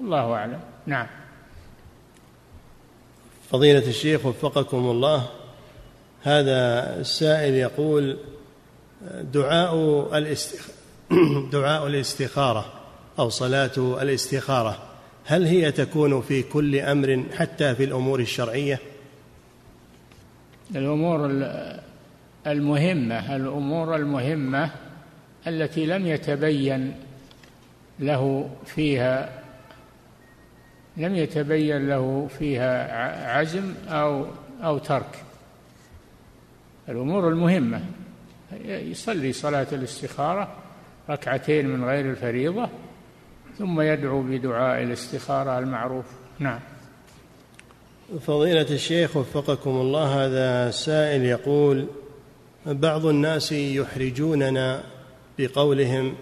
[0.00, 0.60] الله أعلم.
[0.86, 1.06] نعم.
[3.50, 5.28] فضيلة الشيخ وفقكم الله
[6.22, 8.16] هذا السائل يقول
[9.32, 10.68] دعاء الاستخ...
[11.52, 12.72] دعاء الاستخارة
[13.18, 14.78] أو صلاة الاستخارة
[15.24, 18.80] هل هي تكون في كل أمر حتى في الأمور الشرعية؟
[20.76, 21.30] الأمور
[22.46, 24.70] المهمة الأمور المهمة
[25.46, 26.94] التي لم يتبين
[27.98, 29.42] له فيها
[30.96, 34.26] لم يتبين له فيها عزم أو
[34.62, 35.24] أو ترك.
[36.88, 37.80] الأمور المهمة.
[38.64, 40.56] يصلي صلاة الاستخارة
[41.10, 42.68] ركعتين من غير الفريضة
[43.58, 46.04] ثم يدعو بدعاء الاستخارة المعروف.
[46.38, 46.60] نعم.
[48.20, 51.86] فضيلة الشيخ وفقكم الله هذا سائل يقول
[52.66, 54.82] بعض الناس يحرجوننا
[55.38, 56.14] بقولهم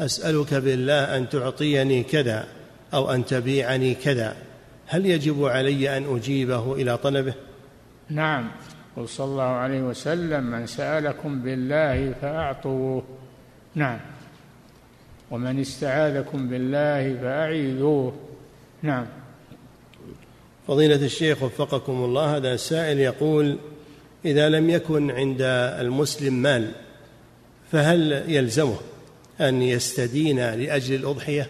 [0.00, 2.59] أسألك بالله أن تعطيني كذا.
[2.94, 4.36] أو أن تبيعني كذا.
[4.86, 7.34] هل يجب علي أن أجيبه إلى طلبه؟
[8.08, 8.50] نعم.
[8.96, 13.02] قل صلى الله عليه وسلم من سألكم بالله فأعطوه.
[13.74, 13.98] نعم.
[15.30, 18.12] ومن استعاذكم بالله فأعيذوه.
[18.82, 19.06] نعم.
[20.68, 23.58] فضيلة الشيخ وفقكم الله هذا سائل يقول
[24.24, 25.42] إذا لم يكن عند
[25.80, 26.72] المسلم مال
[27.72, 28.76] فهل يلزمه
[29.40, 31.46] أن يستدين لأجل الأضحية؟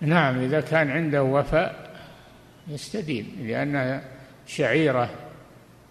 [0.00, 1.90] نعم إذا كان عنده وفاء
[2.68, 4.02] يستدين لأنها
[4.46, 5.10] شعيرة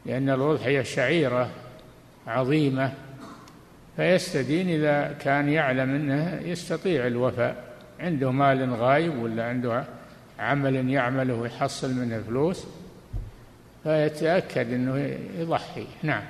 [0.05, 1.49] لأن الأضحية شعيرة
[2.27, 2.93] عظيمة
[3.95, 7.65] فيستدين إذا كان يعلم أنه يستطيع الوفاء.
[7.99, 9.85] عنده مال غايب ولا عنده
[10.39, 12.65] عمل يعمله ويحصل منه فلوس
[13.83, 15.87] فيتأكد أنه يضحي.
[16.03, 16.23] نعم.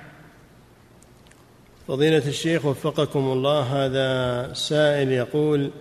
[1.88, 5.72] فضيلة الشيخ وفقكم الله هذا سائل يقول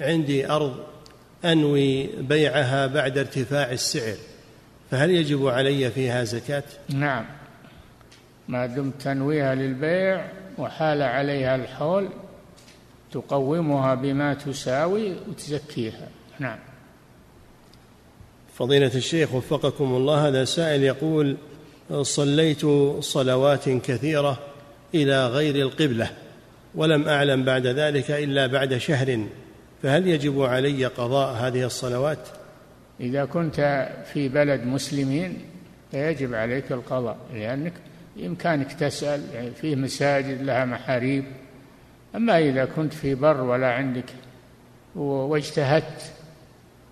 [0.00, 0.91] عندي أرض
[1.44, 4.16] أنوي بيعها بعد ارتفاع السعر
[4.90, 7.24] فهل يجب علي فيها زكاة؟ نعم.
[8.48, 10.24] ما دمت تنويها للبيع
[10.58, 12.08] وحال عليها الحول
[13.12, 16.08] تقومها بما تساوي وتزكيها.
[16.38, 16.58] نعم.
[18.54, 21.36] فضيلة الشيخ وفقكم الله هذا سائل يقول
[22.02, 22.66] صليت
[23.00, 24.38] صلوات كثيرة
[24.94, 26.10] إلى غير القبلة
[26.74, 29.26] ولم أعلم بعد ذلك إلا بعد شهر.
[29.82, 32.28] فهل يجب علي قضاء هذه الصلوات؟
[33.00, 35.38] إذا كنت في بلد مسلمين
[35.90, 37.72] فيجب عليك القضاء لأنك
[38.16, 41.24] بإمكانك تسأل يعني فيه مساجد لها محاريب.
[42.16, 44.04] أما إذا كنت في بر ولا عندك
[44.94, 46.12] واجتهدت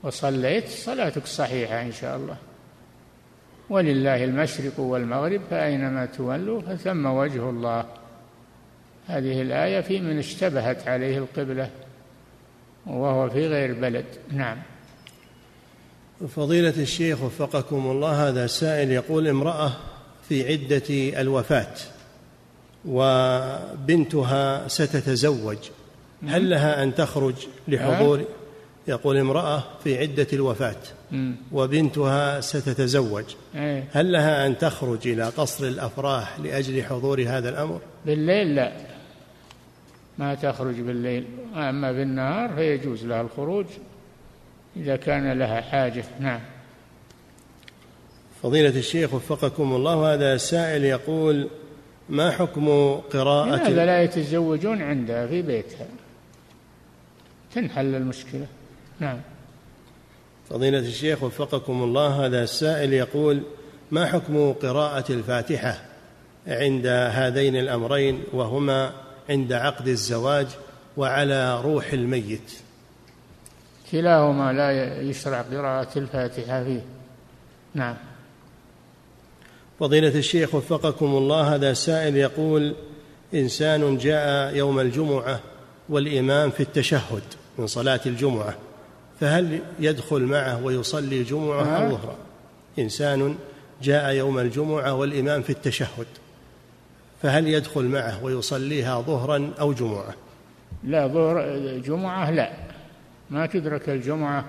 [0.02, 2.36] وصليت صلاتك صحيحة إن شاء الله.
[3.70, 7.84] ولله المشرق والمغرب فأينما تولوا فثم وجه الله.
[9.06, 11.70] هذه الآية في من اشتبهت عليه القبلة.
[12.86, 14.58] وهو في غير بلد نعم.
[16.28, 19.72] فضيلة الشيخ وفقكم الله هذا سائل يقول امرأة
[20.28, 21.74] في عدة الوفاة
[22.84, 25.58] وبنتها ستتزوج
[26.28, 27.34] هل لها أن تخرج
[27.68, 28.24] لحضور؟
[28.88, 30.76] يقول امرأة في عدة الوفاة
[31.52, 33.24] وبنتها ستتزوج
[33.54, 33.84] إيه.
[33.92, 38.72] هل لها أن تخرج إلى قصر الأفراح لأجل حضور هذا الأمر؟ بالليل لا.
[40.20, 43.66] ما تخرج بالليل أما بالنهار فيجوز لها الخروج
[44.76, 46.04] إذا كان لها حاجة.
[46.20, 46.40] نعم.
[48.42, 51.48] فضيلة الشيخ وفقكم الله هذا سائل يقول
[52.08, 55.86] ما حكم قراءة لماذا لا يتزوجون عندها في بيتها.
[57.54, 58.46] تنحل المشكلة.
[59.00, 59.20] نعم.
[60.50, 63.42] فضيلة الشيخ وفقكم الله هذا السائل يقول
[63.90, 65.82] ما حكم قراءة الفاتحة
[66.46, 70.46] عند هذين الأمرين وهما؟ عند عقد الزواج
[70.96, 72.52] وعلى روح الميت.
[73.92, 76.84] كلاهما لا يشرع قراءة الفاتحة فيه.
[77.74, 77.96] نعم.
[79.80, 82.74] فضيلة الشيخ وفقكم الله هذا سائل يقول
[83.34, 85.40] إنسان جاء يوم الجمعة
[85.88, 87.22] والإمام في التشهد
[87.58, 88.54] من صلاة الجمعة
[89.20, 91.90] فهل يدخل معه ويصلي جمعة أو نعم.
[91.90, 92.16] ظهرا
[92.78, 93.36] إنسان
[93.82, 96.06] جاء يوم الجمعة والإمام في التشهد.
[97.22, 100.14] فهل يدخل معه ويصليها ظهرا أو جمعة؟
[100.84, 102.52] لا ظهر جمعة لا.
[103.30, 104.44] ما تدرك الجمعة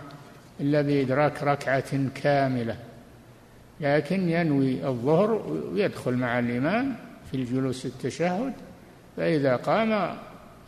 [0.59, 2.75] إلا بإدراك ركعة كاملة.
[3.81, 5.31] لكن ينوي الظهر
[5.73, 6.95] ويدخل مع الإمام
[7.31, 8.53] في الجلوس التشهد.
[9.17, 10.17] فإذا قام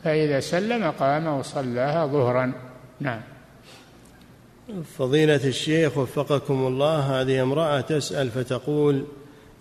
[0.03, 2.53] فإذا سلم قام وصلاها ظهرا.
[2.99, 3.21] نعم.
[4.97, 9.05] فضيلة الشيخ وفقكم الله هذه امرأة تسأل فتقول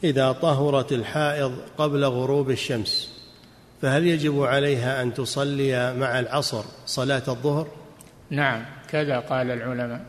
[0.04, 3.22] إذا طهرت الحائض قبل غروب الشمس
[3.82, 7.68] فهل يجب عليها أن تصلي مع العصر صلاة الظهر؟
[8.30, 10.04] نعم كذا قال العلماء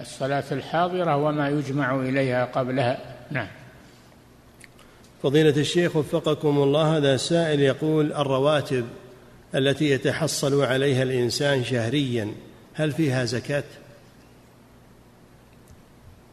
[0.00, 2.98] الصلاة الحاضرة وما يجمع إليها قبلها
[3.30, 3.48] نعم
[5.22, 8.86] فضيلة الشيخ وفقكم الله هذا سائل يقول الرواتب
[9.54, 12.34] التي يتحصل عليها الإنسان شهريا
[12.74, 13.64] هل فيها زكاة؟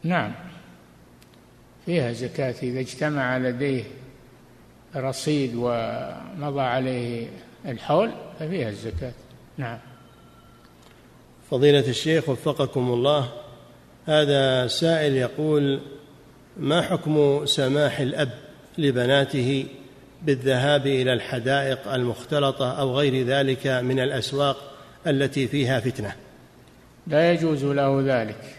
[0.02, 0.32] نعم
[1.86, 3.84] فيها زكاة إذا اجتمع لديه
[4.96, 7.28] رصيد ومضى عليه
[7.66, 9.12] الحول ففيها الزكاة.
[9.58, 9.78] نعم.
[11.50, 13.28] فضيلة الشيخ وفقكم الله
[14.06, 15.80] هذا سائل يقول
[16.56, 18.30] ما حكم سماح الأب
[18.78, 19.66] لبناته
[20.22, 24.56] بالذهاب إلى الحدائق المختلطة أو غير ذلك من الأسواق
[25.06, 26.12] التي فيها فتنة؟
[27.06, 28.56] لا يجوز له ذلك.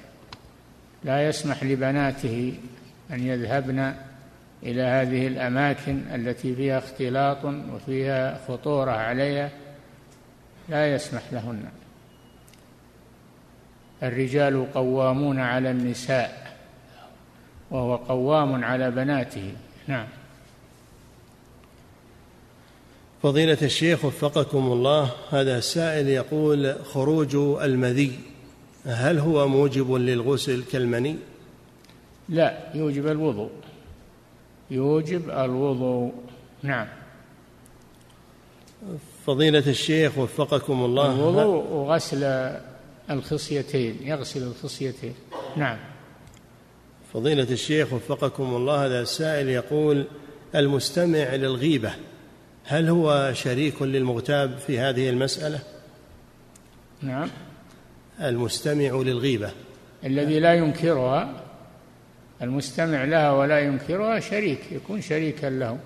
[1.03, 2.53] لا يسمح لبناته
[3.11, 3.93] أن يذهبن
[4.63, 9.51] إلى هذه الأماكن التي فيها اختلاط وفيها خطورة عليها
[10.69, 11.63] لا يسمح لهن.
[14.03, 16.57] الرجال قوامون على النساء
[17.71, 19.53] وهو قوام على بناته.
[19.87, 20.07] نعم.
[23.23, 28.19] فضيلة الشيخ وفقكم الله هذا سائل يقول خروج المذي
[28.85, 31.15] هل هو موجب للغسل كالمني؟
[32.29, 33.49] لا يوجب الوضوء.
[34.71, 36.13] يوجب الوضوء.
[36.63, 36.87] نعم.
[39.25, 41.15] فضيلة الشيخ وفقكم الله.
[41.15, 42.23] الوضوء وغسل
[43.09, 45.13] الخصيتين يغسل الخصيتين.
[45.57, 45.77] نعم.
[47.13, 50.05] فضيلة الشيخ وفقكم الله هذا السائل يقول
[50.55, 51.93] المستمع للغيبة
[52.63, 55.59] هل هو شريك للمغتاب في هذه المسألة؟
[57.01, 57.29] نعم.
[58.21, 59.51] المستمع للغيبة.
[60.03, 61.42] الذي لا ينكرها
[62.43, 65.79] المستمع لها ولا ينكرها شريك يكون شريكا له.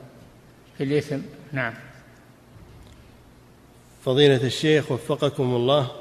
[0.78, 1.18] في الإثم
[1.52, 1.74] نعم.
[4.06, 5.92] فضيلة الشيخ وفقكم الله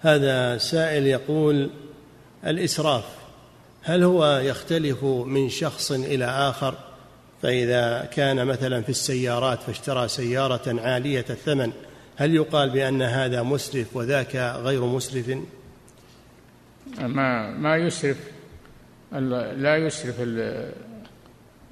[0.00, 1.70] هذا سائل يقول
[2.46, 3.04] الإسراف
[3.82, 6.74] هل هو يختلف من شخص إلى آخر؟
[7.42, 11.72] فإذا كان مثلا في السيارات فاشترى سيارة عالية الثمن
[12.16, 15.38] هل يقال بأن هذا مسرف وذاك غير مسرف؟
[16.98, 18.16] ما ما يسرف.
[19.12, 20.14] لا يسرف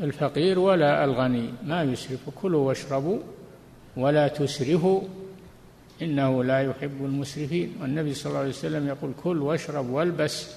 [0.01, 2.21] الفقير ولا الغني ما يسرف.
[2.43, 3.19] كلوا واشربوا
[3.97, 5.03] ولا تسرفوا
[6.03, 7.77] إنه لا يحب المسرفين.
[7.81, 10.51] والنبي صلى الله عليه وسلم يقول كل واشرب والبس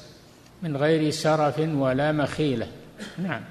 [0.64, 2.68] من غير سرف ولا مخيلة.
[3.18, 3.42] نعم.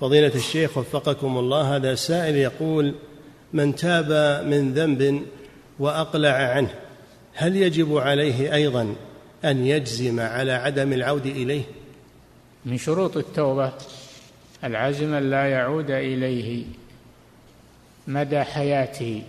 [0.00, 2.94] فضيلة الشيخ وفقكم الله هذا سائل يقول
[3.52, 4.10] من تاب
[4.46, 5.22] من ذنب
[5.78, 6.70] وأقلع عنه
[7.34, 8.94] هل يجب عليه أيضا
[9.44, 11.64] أن يجزم على عدم العود إليه.
[12.64, 13.72] من شروط التوبة
[14.64, 16.64] العزم لا يعود إليه
[18.06, 19.22] مدى حياته.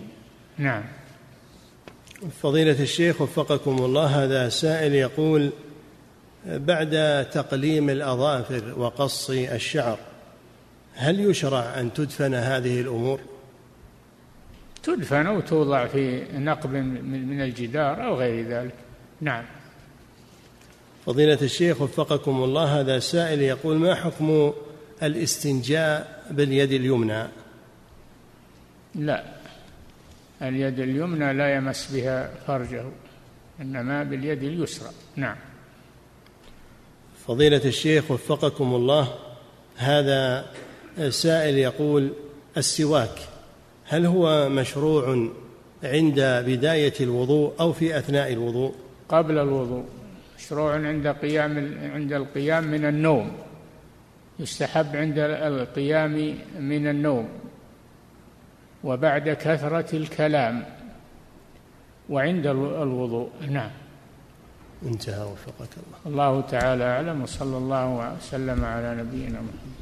[0.58, 0.84] نعم.
[2.42, 5.50] فضيلة الشيخ وفقكم الله هذا سائل يقول
[6.46, 9.98] بعد تقليم الأظافر وقص الشعر
[10.94, 13.20] هل يشرع أن تدفن هذه الأمور؟
[14.82, 18.74] تدفن أو توضع في نقب من الجدار أو غير ذلك.
[19.20, 19.44] نعم.
[21.08, 24.52] فضيلة الشيخ وفقكم الله هذا سائل يقول ما حكم
[25.02, 27.28] الاستنجاء باليد اليمنى؟
[28.94, 29.24] لا
[30.42, 32.84] اليد اليمنى لا يمس بها فرجه
[33.60, 34.90] إنما باليد اليسرى.
[35.16, 35.36] نعم.
[37.26, 39.14] فضيلة الشيخ وفقكم الله
[39.76, 40.46] هذا
[41.08, 42.12] سائل يقول
[42.56, 43.18] السواك
[43.84, 45.28] هل هو مشروع
[45.82, 48.74] عند بداية الوضوء أو في أثناء الوضوء؟
[49.08, 49.84] قبل الوضوء.
[50.38, 53.36] مشروع عند قيام عند القيام من النوم.
[54.38, 57.28] يستحب عند القيام من النوم.
[58.84, 60.64] وبعد كثرة الكلام.
[62.10, 63.30] وعند الوضوء.
[63.50, 63.70] نعم.
[64.82, 65.98] انتهى وفقك الله.
[66.06, 67.22] الله تعالى أعلم.
[67.22, 69.77] وصلى الله وسلم على نبينا محمد.